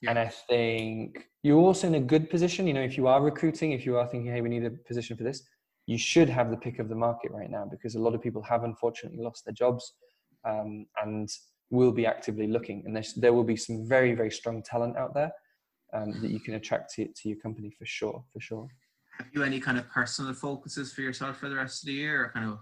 Yeah. 0.00 0.10
And 0.10 0.18
I 0.18 0.28
think 0.48 1.28
you're 1.42 1.60
also 1.60 1.86
in 1.86 1.94
a 1.94 2.00
good 2.00 2.28
position. 2.28 2.66
You 2.66 2.74
know, 2.74 2.82
if 2.82 2.96
you 2.96 3.06
are 3.06 3.22
recruiting, 3.22 3.72
if 3.72 3.86
you 3.86 3.96
are 3.96 4.06
thinking, 4.06 4.32
hey, 4.32 4.40
we 4.40 4.48
need 4.48 4.64
a 4.64 4.70
position 4.70 5.16
for 5.16 5.22
this, 5.22 5.42
you 5.86 5.96
should 5.96 6.28
have 6.28 6.50
the 6.50 6.56
pick 6.56 6.80
of 6.80 6.88
the 6.88 6.94
market 6.94 7.30
right 7.30 7.50
now 7.50 7.64
because 7.64 7.94
a 7.94 8.00
lot 8.00 8.14
of 8.14 8.20
people 8.20 8.42
have 8.42 8.64
unfortunately 8.64 9.22
lost 9.22 9.44
their 9.44 9.54
jobs 9.54 9.94
um, 10.44 10.86
and 11.02 11.28
will 11.72 11.90
be 11.90 12.06
actively 12.06 12.46
looking. 12.46 12.84
And 12.86 13.04
there 13.16 13.32
will 13.32 13.44
be 13.44 13.56
some 13.56 13.88
very, 13.88 14.14
very 14.14 14.30
strong 14.30 14.62
talent 14.62 14.96
out 14.96 15.14
there 15.14 15.32
um, 15.92 16.12
that 16.20 16.30
you 16.30 16.38
can 16.38 16.54
attract 16.54 16.94
to, 16.94 17.06
to 17.06 17.28
your 17.28 17.38
company 17.38 17.74
for 17.76 17.86
sure, 17.86 18.22
for 18.32 18.40
sure. 18.40 18.68
Have 19.18 19.26
you 19.32 19.42
any 19.42 19.58
kind 19.58 19.78
of 19.78 19.88
personal 19.90 20.32
focuses 20.34 20.92
for 20.92 21.00
yourself 21.00 21.38
for 21.38 21.48
the 21.48 21.56
rest 21.56 21.82
of 21.82 21.86
the 21.86 21.94
year 21.94 22.24
or 22.24 22.30
kind 22.30 22.50
of 22.50 22.58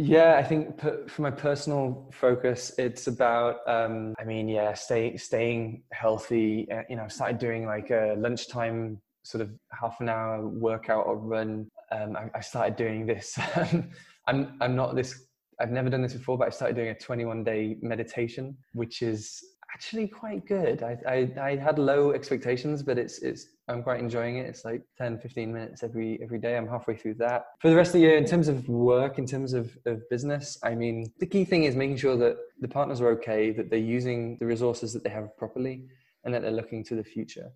yeah, 0.00 0.36
I 0.38 0.44
think 0.44 0.80
for 0.80 1.22
my 1.22 1.30
personal 1.30 2.08
focus, 2.12 2.72
it's 2.78 3.08
about, 3.08 3.66
um, 3.66 4.14
I 4.20 4.24
mean, 4.24 4.48
yeah, 4.48 4.72
stay, 4.74 5.16
staying 5.16 5.82
healthy. 5.92 6.70
Uh, 6.70 6.82
you 6.88 6.94
know, 6.94 7.08
started 7.08 7.38
doing 7.38 7.66
like 7.66 7.90
a 7.90 8.14
lunchtime 8.16 9.00
sort 9.24 9.42
of 9.42 9.50
half 9.72 10.00
an 10.00 10.08
hour 10.08 10.46
workout 10.46 11.06
or 11.06 11.16
run. 11.16 11.68
Um, 11.90 12.16
I, 12.16 12.30
I, 12.32 12.40
started 12.40 12.76
doing 12.76 13.06
this. 13.06 13.36
I'm, 14.26 14.56
I'm 14.60 14.76
not 14.76 14.94
this, 14.94 15.26
I've 15.60 15.70
never 15.70 15.90
done 15.90 16.02
this 16.02 16.12
before, 16.12 16.38
but 16.38 16.46
I 16.46 16.50
started 16.50 16.76
doing 16.76 16.88
a 16.88 16.94
21 16.94 17.44
day 17.44 17.76
meditation, 17.82 18.56
which 18.72 19.02
is 19.02 19.42
actually 19.74 20.08
quite 20.08 20.46
good. 20.46 20.82
I, 20.82 20.96
I, 21.06 21.30
I 21.40 21.56
had 21.56 21.78
low 21.78 22.12
expectations, 22.12 22.82
but 22.82 22.98
it's, 22.98 23.18
it's, 23.18 23.48
I'm 23.68 23.82
quite 23.82 24.00
enjoying 24.00 24.38
it. 24.38 24.46
It's 24.46 24.64
like 24.64 24.82
10, 24.96 25.18
15 25.18 25.52
minutes 25.52 25.82
every, 25.82 26.18
every 26.22 26.38
day. 26.38 26.56
I'm 26.56 26.68
halfway 26.68 26.96
through 26.96 27.14
that. 27.14 27.44
For 27.60 27.68
the 27.68 27.76
rest 27.76 27.88
of 27.88 27.94
the 27.94 28.00
year, 28.00 28.16
in 28.16 28.24
terms 28.24 28.48
of 28.48 28.68
work, 28.68 29.18
in 29.18 29.26
terms 29.26 29.52
of, 29.52 29.76
of 29.84 30.08
business, 30.08 30.58
I 30.62 30.74
mean, 30.74 31.12
the 31.18 31.26
key 31.26 31.44
thing 31.44 31.64
is 31.64 31.76
making 31.76 31.98
sure 31.98 32.16
that 32.16 32.36
the 32.60 32.68
partners 32.68 33.00
are 33.00 33.08
okay, 33.10 33.50
that 33.52 33.68
they're 33.68 33.78
using 33.78 34.38
the 34.38 34.46
resources 34.46 34.92
that 34.94 35.04
they 35.04 35.10
have 35.10 35.36
properly, 35.36 35.84
and 36.24 36.32
that 36.34 36.42
they're 36.42 36.50
looking 36.50 36.82
to 36.84 36.94
the 36.94 37.04
future. 37.04 37.50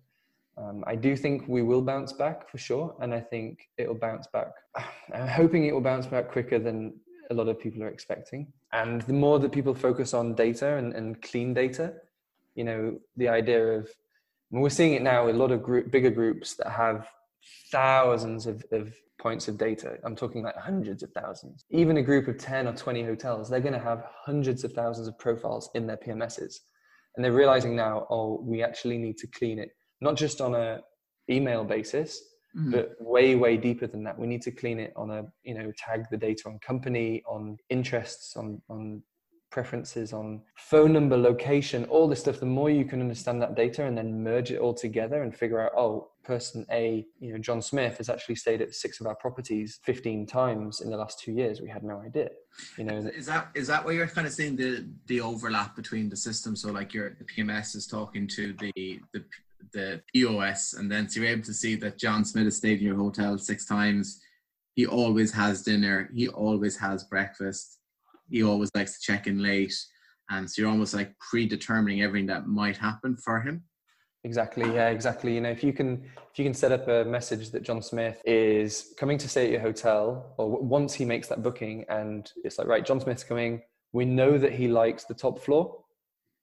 Um, 0.57 0.83
I 0.85 0.95
do 0.95 1.15
think 1.15 1.45
we 1.47 1.63
will 1.63 1.81
bounce 1.81 2.13
back 2.13 2.47
for 2.49 2.57
sure, 2.57 2.95
and 3.01 3.13
I 3.13 3.19
think 3.19 3.69
it'll 3.77 3.95
bounce 3.95 4.27
back. 4.27 4.51
I'm 5.13 5.27
hoping 5.27 5.65
it 5.65 5.73
will 5.73 5.81
bounce 5.81 6.05
back 6.05 6.31
quicker 6.31 6.59
than 6.59 6.93
a 7.29 7.33
lot 7.33 7.47
of 7.47 7.59
people 7.59 7.83
are 7.83 7.89
expecting. 7.89 8.51
And 8.71 9.01
the 9.03 9.13
more 9.13 9.39
that 9.39 9.51
people 9.51 9.73
focus 9.73 10.13
on 10.13 10.35
data 10.35 10.77
and, 10.77 10.93
and 10.93 11.21
clean 11.21 11.53
data, 11.53 11.93
you 12.55 12.63
know, 12.63 12.99
the 13.17 13.29
idea 13.29 13.63
of, 13.65 13.89
we're 14.51 14.69
seeing 14.69 14.93
it 14.93 15.01
now 15.01 15.29
a 15.29 15.31
lot 15.31 15.51
of 15.51 15.63
group, 15.63 15.89
bigger 15.91 16.11
groups 16.11 16.55
that 16.55 16.69
have 16.69 17.07
thousands 17.71 18.45
of, 18.45 18.63
of 18.71 18.95
points 19.19 19.47
of 19.47 19.57
data. 19.57 19.97
I'm 20.03 20.15
talking 20.15 20.43
like 20.43 20.55
hundreds 20.55 21.01
of 21.01 21.11
thousands. 21.11 21.65
Even 21.71 21.97
a 21.97 22.03
group 22.03 22.27
of 22.27 22.37
10 22.37 22.67
or 22.67 22.73
20 22.73 23.03
hotels, 23.03 23.49
they're 23.49 23.59
going 23.59 23.73
to 23.73 23.79
have 23.79 24.05
hundreds 24.25 24.63
of 24.63 24.73
thousands 24.73 25.07
of 25.07 25.17
profiles 25.17 25.69
in 25.73 25.87
their 25.87 25.97
PMSs. 25.97 26.57
And 27.15 27.23
they're 27.23 27.31
realizing 27.31 27.75
now, 27.75 28.05
oh, 28.09 28.41
we 28.43 28.61
actually 28.61 28.97
need 28.97 29.17
to 29.19 29.27
clean 29.27 29.59
it 29.59 29.69
not 30.03 30.15
just 30.15 30.41
on 30.41 30.53
a 30.53 30.81
email 31.31 31.63
basis, 31.63 32.21
mm. 32.57 32.71
but 32.71 32.95
way 32.99 33.35
way 33.35 33.57
deeper 33.57 33.87
than 33.87 34.03
that. 34.03 34.17
We 34.17 34.27
need 34.27 34.41
to 34.43 34.51
clean 34.51 34.79
it 34.79 34.93
on 34.95 35.11
a 35.11 35.25
you 35.43 35.53
know 35.53 35.71
tag 35.77 36.05
the 36.11 36.17
data 36.17 36.43
on 36.47 36.59
company, 36.59 37.23
on 37.27 37.57
interests, 37.69 38.35
on 38.35 38.61
on 38.69 39.03
preferences 39.53 40.13
on 40.13 40.41
phone 40.55 40.91
number 40.91 41.15
location 41.15 41.85
all 41.85 42.07
this 42.07 42.21
stuff 42.21 42.39
the 42.39 42.45
more 42.45 42.71
you 42.71 42.83
can 42.83 42.99
understand 42.99 43.39
that 43.39 43.55
data 43.55 43.85
and 43.85 43.95
then 43.95 44.23
merge 44.23 44.49
it 44.49 44.57
all 44.57 44.73
together 44.73 45.21
and 45.21 45.37
figure 45.37 45.61
out 45.61 45.71
oh 45.77 46.09
person 46.23 46.65
a 46.71 47.05
you 47.19 47.31
know 47.31 47.37
john 47.37 47.61
smith 47.61 47.99
has 47.99 48.09
actually 48.09 48.33
stayed 48.33 48.61
at 48.61 48.73
six 48.73 48.99
of 48.99 49.05
our 49.05 49.13
properties 49.13 49.79
15 49.83 50.25
times 50.25 50.81
in 50.81 50.89
the 50.89 50.97
last 50.97 51.19
two 51.19 51.31
years 51.31 51.61
we 51.61 51.69
had 51.69 51.83
no 51.83 52.01
idea 52.01 52.29
you 52.79 52.83
know 52.83 52.97
is 52.97 53.27
that 53.27 53.49
is 53.53 53.67
that 53.67 53.85
where 53.85 53.93
you're 53.93 54.07
kind 54.07 54.25
of 54.25 54.33
seeing 54.33 54.55
the 54.55 54.89
the 55.05 55.21
overlap 55.21 55.75
between 55.75 56.09
the 56.09 56.17
systems 56.17 56.63
so 56.63 56.71
like 56.71 56.91
your 56.91 57.15
the 57.19 57.25
pms 57.25 57.75
is 57.75 57.85
talking 57.85 58.27
to 58.27 58.53
the 58.53 58.99
the 59.13 59.23
the 59.73 60.01
POS, 60.13 60.73
and 60.73 60.91
then 60.91 61.09
so 61.09 61.19
you're 61.19 61.29
able 61.29 61.43
to 61.43 61.53
see 61.53 61.75
that 61.75 61.97
John 61.97 62.23
Smith 62.23 62.45
has 62.45 62.57
stayed 62.57 62.79
in 62.79 62.85
your 62.85 62.95
hotel 62.97 63.37
six 63.37 63.65
times. 63.65 64.21
He 64.75 64.85
always 64.85 65.31
has 65.33 65.63
dinner. 65.63 66.09
He 66.13 66.27
always 66.29 66.77
has 66.77 67.03
breakfast. 67.03 67.79
He 68.29 68.43
always 68.43 68.71
likes 68.73 68.93
to 68.97 69.01
check 69.01 69.27
in 69.27 69.41
late, 69.41 69.75
and 70.29 70.49
so 70.49 70.61
you're 70.61 70.71
almost 70.71 70.93
like 70.93 71.13
predetermining 71.19 72.01
everything 72.01 72.27
that 72.27 72.47
might 72.47 72.77
happen 72.77 73.17
for 73.17 73.41
him. 73.41 73.63
Exactly. 74.25 74.73
Yeah. 74.73 74.89
Exactly. 74.89 75.35
You 75.35 75.41
know, 75.41 75.49
if 75.49 75.63
you 75.63 75.73
can, 75.73 76.01
if 76.31 76.39
you 76.39 76.45
can 76.45 76.53
set 76.53 76.71
up 76.71 76.87
a 76.87 77.03
message 77.03 77.51
that 77.51 77.63
John 77.63 77.81
Smith 77.81 78.21
is 78.25 78.93
coming 78.97 79.17
to 79.17 79.27
stay 79.27 79.45
at 79.45 79.51
your 79.51 79.59
hotel, 79.59 80.33
or 80.37 80.49
once 80.61 80.93
he 80.93 81.03
makes 81.03 81.27
that 81.27 81.43
booking, 81.43 81.83
and 81.89 82.31
it's 82.45 82.57
like, 82.57 82.67
right, 82.67 82.85
John 82.85 83.01
Smith's 83.01 83.23
coming. 83.23 83.61
We 83.91 84.05
know 84.05 84.37
that 84.39 84.53
he 84.53 84.67
likes 84.67 85.03
the 85.03 85.13
top 85.13 85.39
floor 85.39 85.83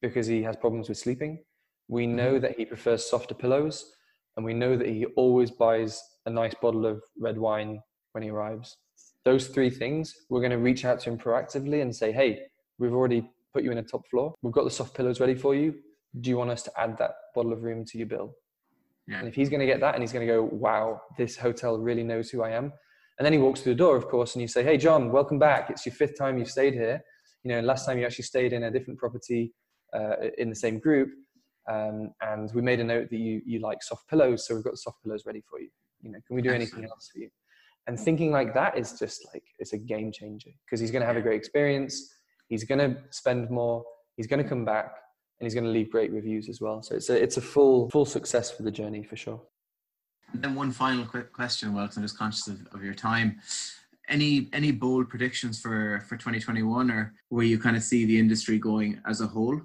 because 0.02 0.26
he 0.26 0.42
has 0.42 0.56
problems 0.56 0.88
with 0.88 0.98
sleeping. 0.98 1.42
We 1.90 2.06
know 2.06 2.34
mm-hmm. 2.34 2.42
that 2.42 2.56
he 2.56 2.64
prefers 2.64 3.04
softer 3.04 3.34
pillows, 3.34 3.92
and 4.36 4.46
we 4.46 4.54
know 4.54 4.76
that 4.76 4.86
he 4.86 5.06
always 5.16 5.50
buys 5.50 6.00
a 6.24 6.30
nice 6.30 6.54
bottle 6.62 6.86
of 6.86 7.02
red 7.18 7.36
wine 7.36 7.80
when 8.12 8.22
he 8.22 8.30
arrives. 8.30 8.76
Those 9.24 9.48
three 9.48 9.70
things, 9.70 10.14
we're 10.30 10.40
going 10.40 10.52
to 10.52 10.58
reach 10.58 10.84
out 10.84 11.00
to 11.00 11.10
him 11.10 11.18
proactively 11.18 11.82
and 11.82 11.94
say, 11.94 12.12
hey, 12.12 12.42
we've 12.78 12.94
already 12.94 13.28
put 13.52 13.64
you 13.64 13.72
in 13.72 13.78
a 13.78 13.82
top 13.82 14.08
floor. 14.08 14.34
We've 14.40 14.52
got 14.52 14.62
the 14.62 14.70
soft 14.70 14.94
pillows 14.94 15.18
ready 15.18 15.34
for 15.34 15.54
you. 15.56 15.74
Do 16.20 16.30
you 16.30 16.36
want 16.36 16.50
us 16.50 16.62
to 16.62 16.72
add 16.80 16.96
that 16.98 17.10
bottle 17.34 17.52
of 17.52 17.64
room 17.64 17.84
to 17.86 17.98
your 17.98 18.06
bill? 18.06 18.34
Yeah. 19.08 19.18
And 19.18 19.26
if 19.26 19.34
he's 19.34 19.48
going 19.48 19.60
to 19.60 19.66
get 19.66 19.80
that 19.80 19.94
and 19.94 20.02
he's 20.02 20.12
going 20.12 20.26
to 20.26 20.32
go, 20.32 20.44
wow, 20.44 21.00
this 21.18 21.36
hotel 21.36 21.76
really 21.76 22.04
knows 22.04 22.30
who 22.30 22.44
I 22.44 22.50
am. 22.50 22.72
And 23.18 23.26
then 23.26 23.32
he 23.32 23.38
walks 23.40 23.62
through 23.62 23.74
the 23.74 23.78
door, 23.78 23.96
of 23.96 24.06
course, 24.06 24.36
and 24.36 24.42
you 24.42 24.48
say, 24.48 24.62
hey, 24.62 24.76
John, 24.76 25.10
welcome 25.10 25.40
back. 25.40 25.70
It's 25.70 25.84
your 25.84 25.94
fifth 25.94 26.16
time 26.16 26.38
you've 26.38 26.50
stayed 26.50 26.74
here. 26.74 27.02
You 27.42 27.50
know, 27.50 27.60
last 27.60 27.84
time 27.84 27.98
you 27.98 28.06
actually 28.06 28.24
stayed 28.24 28.52
in 28.52 28.62
a 28.62 28.70
different 28.70 28.98
property 28.98 29.52
uh, 29.92 30.14
in 30.38 30.48
the 30.48 30.54
same 30.54 30.78
group. 30.78 31.10
Um, 31.70 32.10
and 32.20 32.52
we 32.52 32.62
made 32.62 32.80
a 32.80 32.84
note 32.84 33.10
that 33.10 33.18
you 33.18 33.40
you 33.46 33.60
like 33.60 33.82
soft 33.82 34.08
pillows, 34.08 34.46
so 34.46 34.54
we've 34.54 34.64
got 34.64 34.76
soft 34.76 35.02
pillows 35.04 35.24
ready 35.24 35.42
for 35.48 35.60
you. 35.60 35.68
You 36.02 36.10
know, 36.10 36.18
can 36.26 36.34
we 36.34 36.42
do 36.42 36.50
anything 36.50 36.84
else 36.84 37.10
for 37.12 37.20
you? 37.20 37.28
And 37.86 37.98
thinking 37.98 38.32
like 38.32 38.54
that 38.54 38.76
is 38.76 38.98
just 38.98 39.26
like 39.32 39.44
it's 39.58 39.72
a 39.72 39.78
game 39.78 40.10
changer 40.10 40.50
because 40.64 40.80
he's 40.80 40.90
going 40.90 41.00
to 41.00 41.06
have 41.06 41.16
a 41.16 41.20
great 41.20 41.36
experience. 41.36 42.12
He's 42.48 42.64
going 42.64 42.78
to 42.78 42.96
spend 43.10 43.50
more. 43.50 43.84
He's 44.16 44.26
going 44.26 44.42
to 44.42 44.48
come 44.48 44.64
back, 44.64 44.92
and 45.38 45.46
he's 45.46 45.54
going 45.54 45.64
to 45.64 45.70
leave 45.70 45.90
great 45.90 46.12
reviews 46.12 46.48
as 46.48 46.60
well. 46.60 46.82
So 46.82 46.96
it's 46.96 47.08
a 47.08 47.22
it's 47.22 47.36
a 47.36 47.40
full 47.40 47.88
full 47.90 48.04
success 48.04 48.50
for 48.50 48.64
the 48.64 48.70
journey 48.70 49.04
for 49.04 49.16
sure. 49.16 49.40
And 50.32 50.42
then 50.42 50.54
one 50.54 50.70
final 50.70 51.04
quick 51.04 51.32
question, 51.32 51.74
well, 51.74 51.84
I'm 51.84 52.02
just 52.02 52.16
conscious 52.16 52.46
of, 52.46 52.66
of 52.72 52.82
your 52.82 52.94
time. 52.94 53.40
Any 54.08 54.48
any 54.52 54.72
bold 54.72 55.08
predictions 55.08 55.60
for 55.60 56.00
for 56.08 56.16
2021, 56.16 56.90
or 56.90 57.14
where 57.28 57.44
you 57.44 57.58
kind 57.58 57.76
of 57.76 57.82
see 57.84 58.04
the 58.04 58.18
industry 58.18 58.58
going 58.58 59.00
as 59.06 59.20
a 59.20 59.26
whole? 59.26 59.60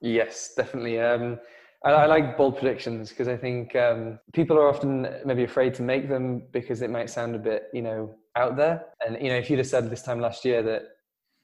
Yes, 0.00 0.52
definitely. 0.56 1.00
Um, 1.00 1.38
I, 1.84 1.90
I, 1.90 2.06
like 2.06 2.36
bold 2.36 2.58
predictions 2.58 3.10
because 3.10 3.28
I 3.28 3.36
think 3.36 3.74
um, 3.76 4.18
people 4.32 4.56
are 4.56 4.68
often 4.68 5.08
maybe 5.24 5.44
afraid 5.44 5.74
to 5.74 5.82
make 5.82 6.08
them 6.08 6.42
because 6.52 6.82
it 6.82 6.90
might 6.90 7.10
sound 7.10 7.34
a 7.34 7.38
bit, 7.38 7.64
you 7.72 7.82
know, 7.82 8.14
out 8.36 8.56
there. 8.56 8.84
And 9.06 9.16
you 9.20 9.28
know, 9.28 9.36
if 9.36 9.50
you'd 9.50 9.58
have 9.58 9.66
said 9.66 9.90
this 9.90 10.02
time 10.02 10.20
last 10.20 10.44
year 10.44 10.62
that 10.62 10.82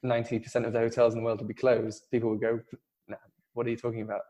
90% 0.05 0.67
of 0.67 0.73
the 0.73 0.79
hotels 0.79 1.15
in 1.15 1.21
the 1.21 1.25
world 1.25 1.39
would 1.39 1.49
be 1.49 1.55
closed, 1.55 2.05
people 2.11 2.31
would 2.31 2.41
go, 2.41 2.61
"Nah, 3.09 3.17
what 3.55 3.67
are 3.67 3.71
you 3.71 3.77
talking 3.77 4.03
about?" 4.03 4.23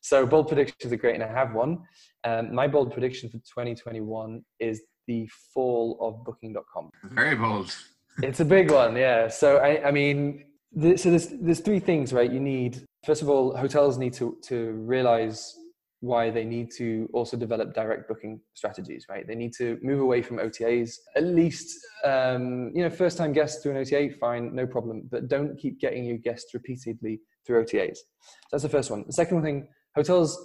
So 0.00 0.26
bold 0.26 0.48
predictions 0.48 0.92
are 0.92 0.96
great, 0.96 1.14
and 1.14 1.22
I 1.22 1.28
have 1.28 1.54
one. 1.54 1.78
Um, 2.24 2.54
my 2.54 2.66
bold 2.66 2.92
prediction 2.92 3.30
for 3.30 3.38
2021 3.38 4.42
is 4.58 4.82
the 5.06 5.28
fall 5.54 5.96
of 6.00 6.24
Booking.com. 6.24 6.90
Very 7.04 7.36
bold. 7.36 7.74
it's 8.22 8.40
a 8.40 8.44
big 8.44 8.70
one, 8.70 8.96
yeah. 8.96 9.28
So 9.28 9.58
I, 9.58 9.88
I 9.88 9.90
mean, 9.92 10.44
so 10.74 11.10
there's 11.10 11.28
there's 11.28 11.60
three 11.60 11.78
things, 11.78 12.12
right? 12.12 12.30
You 12.30 12.40
need 12.40 12.84
first 13.04 13.22
of 13.22 13.28
all, 13.28 13.56
hotels 13.56 13.98
need 13.98 14.12
to 14.14 14.38
to 14.44 14.72
realize 14.72 15.56
why 16.02 16.30
they 16.30 16.44
need 16.44 16.68
to 16.68 17.08
also 17.12 17.36
develop 17.36 17.72
direct 17.74 18.08
booking 18.08 18.40
strategies, 18.54 19.06
right? 19.08 19.24
They 19.24 19.36
need 19.36 19.52
to 19.58 19.78
move 19.82 20.00
away 20.00 20.20
from 20.20 20.38
OTAs. 20.38 20.96
At 21.14 21.22
least, 21.22 21.78
um, 22.04 22.72
you 22.74 22.82
know, 22.82 22.90
first 22.90 23.16
time 23.16 23.32
guests 23.32 23.62
through 23.62 23.76
an 23.76 23.78
OTA, 23.78 24.10
fine, 24.18 24.52
no 24.52 24.66
problem. 24.66 25.08
But 25.08 25.28
don't 25.28 25.56
keep 25.56 25.78
getting 25.78 26.04
your 26.04 26.18
guests 26.18 26.54
repeatedly 26.54 27.20
through 27.46 27.64
OTAs. 27.64 27.98
So 27.98 28.48
that's 28.50 28.64
the 28.64 28.68
first 28.68 28.90
one. 28.90 29.04
The 29.06 29.12
second 29.12 29.42
thing, 29.42 29.68
hotels 29.94 30.36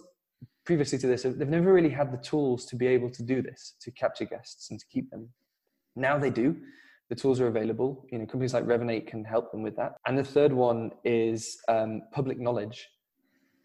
previously 0.64 1.00
to 1.00 1.08
this, 1.08 1.24
they've 1.24 1.48
never 1.48 1.74
really 1.74 1.90
had 1.90 2.12
the 2.12 2.18
tools 2.18 2.68
to 2.68 2.76
be 2.76 2.86
able 2.86 3.10
to 3.10 3.24
do 3.24 3.42
this, 3.42 3.78
to 3.82 3.92
capture 3.92 4.26
guests 4.26 4.70
and 4.70 4.80
to 4.80 4.86
keep 4.92 5.10
them. 5.10 5.30
Now 5.96 6.20
they 6.20 6.30
do 6.30 6.56
the 7.10 7.16
tools 7.16 7.40
are 7.40 7.48
available. 7.48 8.06
You 8.12 8.20
know, 8.20 8.26
companies 8.26 8.54
like 8.54 8.66
Revinate 8.66 9.08
can 9.08 9.24
help 9.24 9.52
them 9.52 9.62
with 9.62 9.76
that. 9.78 9.96
And 10.06 10.18
the 10.18 10.24
third 10.24 10.52
one 10.52 10.92
is 11.04 11.58
um, 11.68 12.02
public 12.12 12.40
knowledge. 12.40 12.90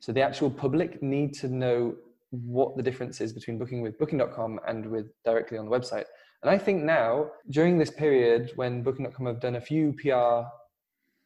So 0.01 0.13
the 0.13 0.23
actual 0.23 0.51
public 0.51 1.03
need 1.03 1.35
to 1.35 1.49
know 1.49 1.95
what 2.31 2.77
the 2.77 2.83
difference 2.83 3.21
is 3.21 3.33
between 3.33 3.59
booking 3.59 3.83
with 3.83 3.99
Booking.com 3.99 4.59
and 4.67 4.87
with 4.87 5.07
directly 5.25 5.59
on 5.59 5.67
the 5.67 5.71
website. 5.71 6.05
And 6.43 6.51
I 6.51 6.59
think 6.59 6.83
now, 6.83 7.31
during 7.51 7.79
this 7.79 7.91
period 7.91 8.53
when 8.57 8.83
Booking.com 8.83 9.27
have 9.27 9.41
done 9.41 9.57
a 9.57 9.61
few 9.61 9.93
PR 9.93 10.49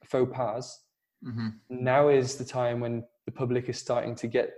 faux 0.04 0.30
pas, 0.34 0.84
mm-hmm. 1.24 1.48
now 1.70 2.08
is 2.08 2.36
the 2.36 2.44
time 2.44 2.80
when 2.80 3.04
the 3.24 3.32
public 3.32 3.68
is 3.68 3.78
starting 3.78 4.14
to 4.16 4.26
get 4.26 4.50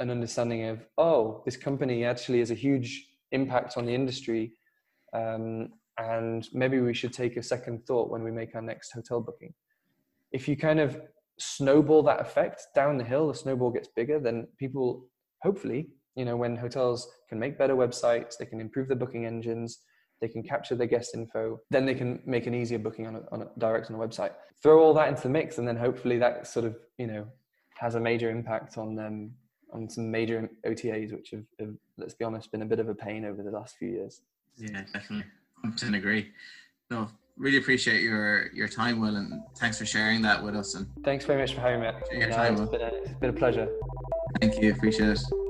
an 0.00 0.10
understanding 0.10 0.64
of, 0.64 0.84
oh, 0.98 1.42
this 1.44 1.56
company 1.56 2.04
actually 2.04 2.40
has 2.40 2.50
a 2.50 2.54
huge 2.54 3.06
impact 3.30 3.76
on 3.76 3.86
the 3.86 3.94
industry. 3.94 4.52
Um, 5.14 5.70
and 5.98 6.48
maybe 6.52 6.80
we 6.80 6.94
should 6.94 7.12
take 7.12 7.36
a 7.36 7.42
second 7.42 7.86
thought 7.86 8.10
when 8.10 8.22
we 8.22 8.30
make 8.30 8.54
our 8.54 8.62
next 8.62 8.92
hotel 8.92 9.20
booking. 9.20 9.52
If 10.32 10.48
you 10.48 10.56
kind 10.56 10.80
of 10.80 11.00
snowball 11.38 12.02
that 12.04 12.20
effect 12.20 12.66
down 12.74 12.98
the 12.98 13.04
hill, 13.04 13.28
the 13.28 13.34
snowball 13.34 13.70
gets 13.70 13.88
bigger, 13.94 14.18
then 14.18 14.46
people 14.58 15.06
hopefully, 15.42 15.88
you 16.14 16.24
know, 16.24 16.36
when 16.36 16.56
hotels 16.56 17.10
can 17.28 17.38
make 17.38 17.58
better 17.58 17.74
websites, 17.74 18.36
they 18.38 18.46
can 18.46 18.60
improve 18.60 18.88
their 18.88 18.96
booking 18.96 19.26
engines, 19.26 19.80
they 20.20 20.28
can 20.28 20.42
capture 20.42 20.74
their 20.74 20.86
guest 20.86 21.14
info, 21.14 21.58
then 21.70 21.84
they 21.84 21.94
can 21.94 22.22
make 22.24 22.46
an 22.46 22.54
easier 22.54 22.78
booking 22.78 23.06
on 23.06 23.16
a, 23.16 23.22
on 23.32 23.42
a 23.42 23.48
direct 23.58 23.90
on 23.90 23.96
a 23.96 23.98
website. 23.98 24.32
Throw 24.62 24.80
all 24.80 24.94
that 24.94 25.08
into 25.08 25.22
the 25.22 25.28
mix, 25.28 25.58
and 25.58 25.66
then 25.66 25.76
hopefully 25.76 26.18
that 26.18 26.46
sort 26.46 26.64
of 26.64 26.76
you 26.96 27.06
know 27.06 27.26
has 27.74 27.96
a 27.96 28.00
major 28.00 28.30
impact 28.30 28.78
on 28.78 28.94
them 28.94 29.34
on 29.72 29.88
some 29.88 30.10
major 30.10 30.48
OTAs, 30.66 31.12
which 31.12 31.30
have, 31.30 31.44
have, 31.58 31.74
let's 31.98 32.14
be 32.14 32.24
honest, 32.24 32.52
been 32.52 32.62
a 32.62 32.66
bit 32.66 32.78
of 32.78 32.88
a 32.88 32.94
pain 32.94 33.24
over 33.24 33.42
the 33.42 33.50
last 33.50 33.76
few 33.76 33.88
years. 33.88 34.20
Yeah, 34.56 34.82
definitely. 34.92 35.24
I 35.64 35.96
agree. 35.96 36.32
So 36.90 37.08
really 37.36 37.58
appreciate 37.58 38.02
your 38.02 38.52
your 38.52 38.68
time, 38.68 39.00
Will, 39.00 39.16
and 39.16 39.42
thanks 39.56 39.78
for 39.78 39.86
sharing 39.86 40.22
that 40.22 40.42
with 40.42 40.56
us. 40.56 40.74
And 40.74 40.86
thanks 41.04 41.24
very 41.24 41.40
much 41.40 41.54
for 41.54 41.60
having 41.60 41.80
me. 41.80 41.90
Your 42.18 42.30
time, 42.30 42.56
it's, 42.56 42.70
been 42.70 42.80
a, 42.80 42.86
it's 42.86 43.14
been 43.14 43.30
a 43.30 43.32
pleasure. 43.32 43.68
Thank 44.40 44.60
you. 44.60 44.72
Appreciate 44.72 45.10
it. 45.10 45.41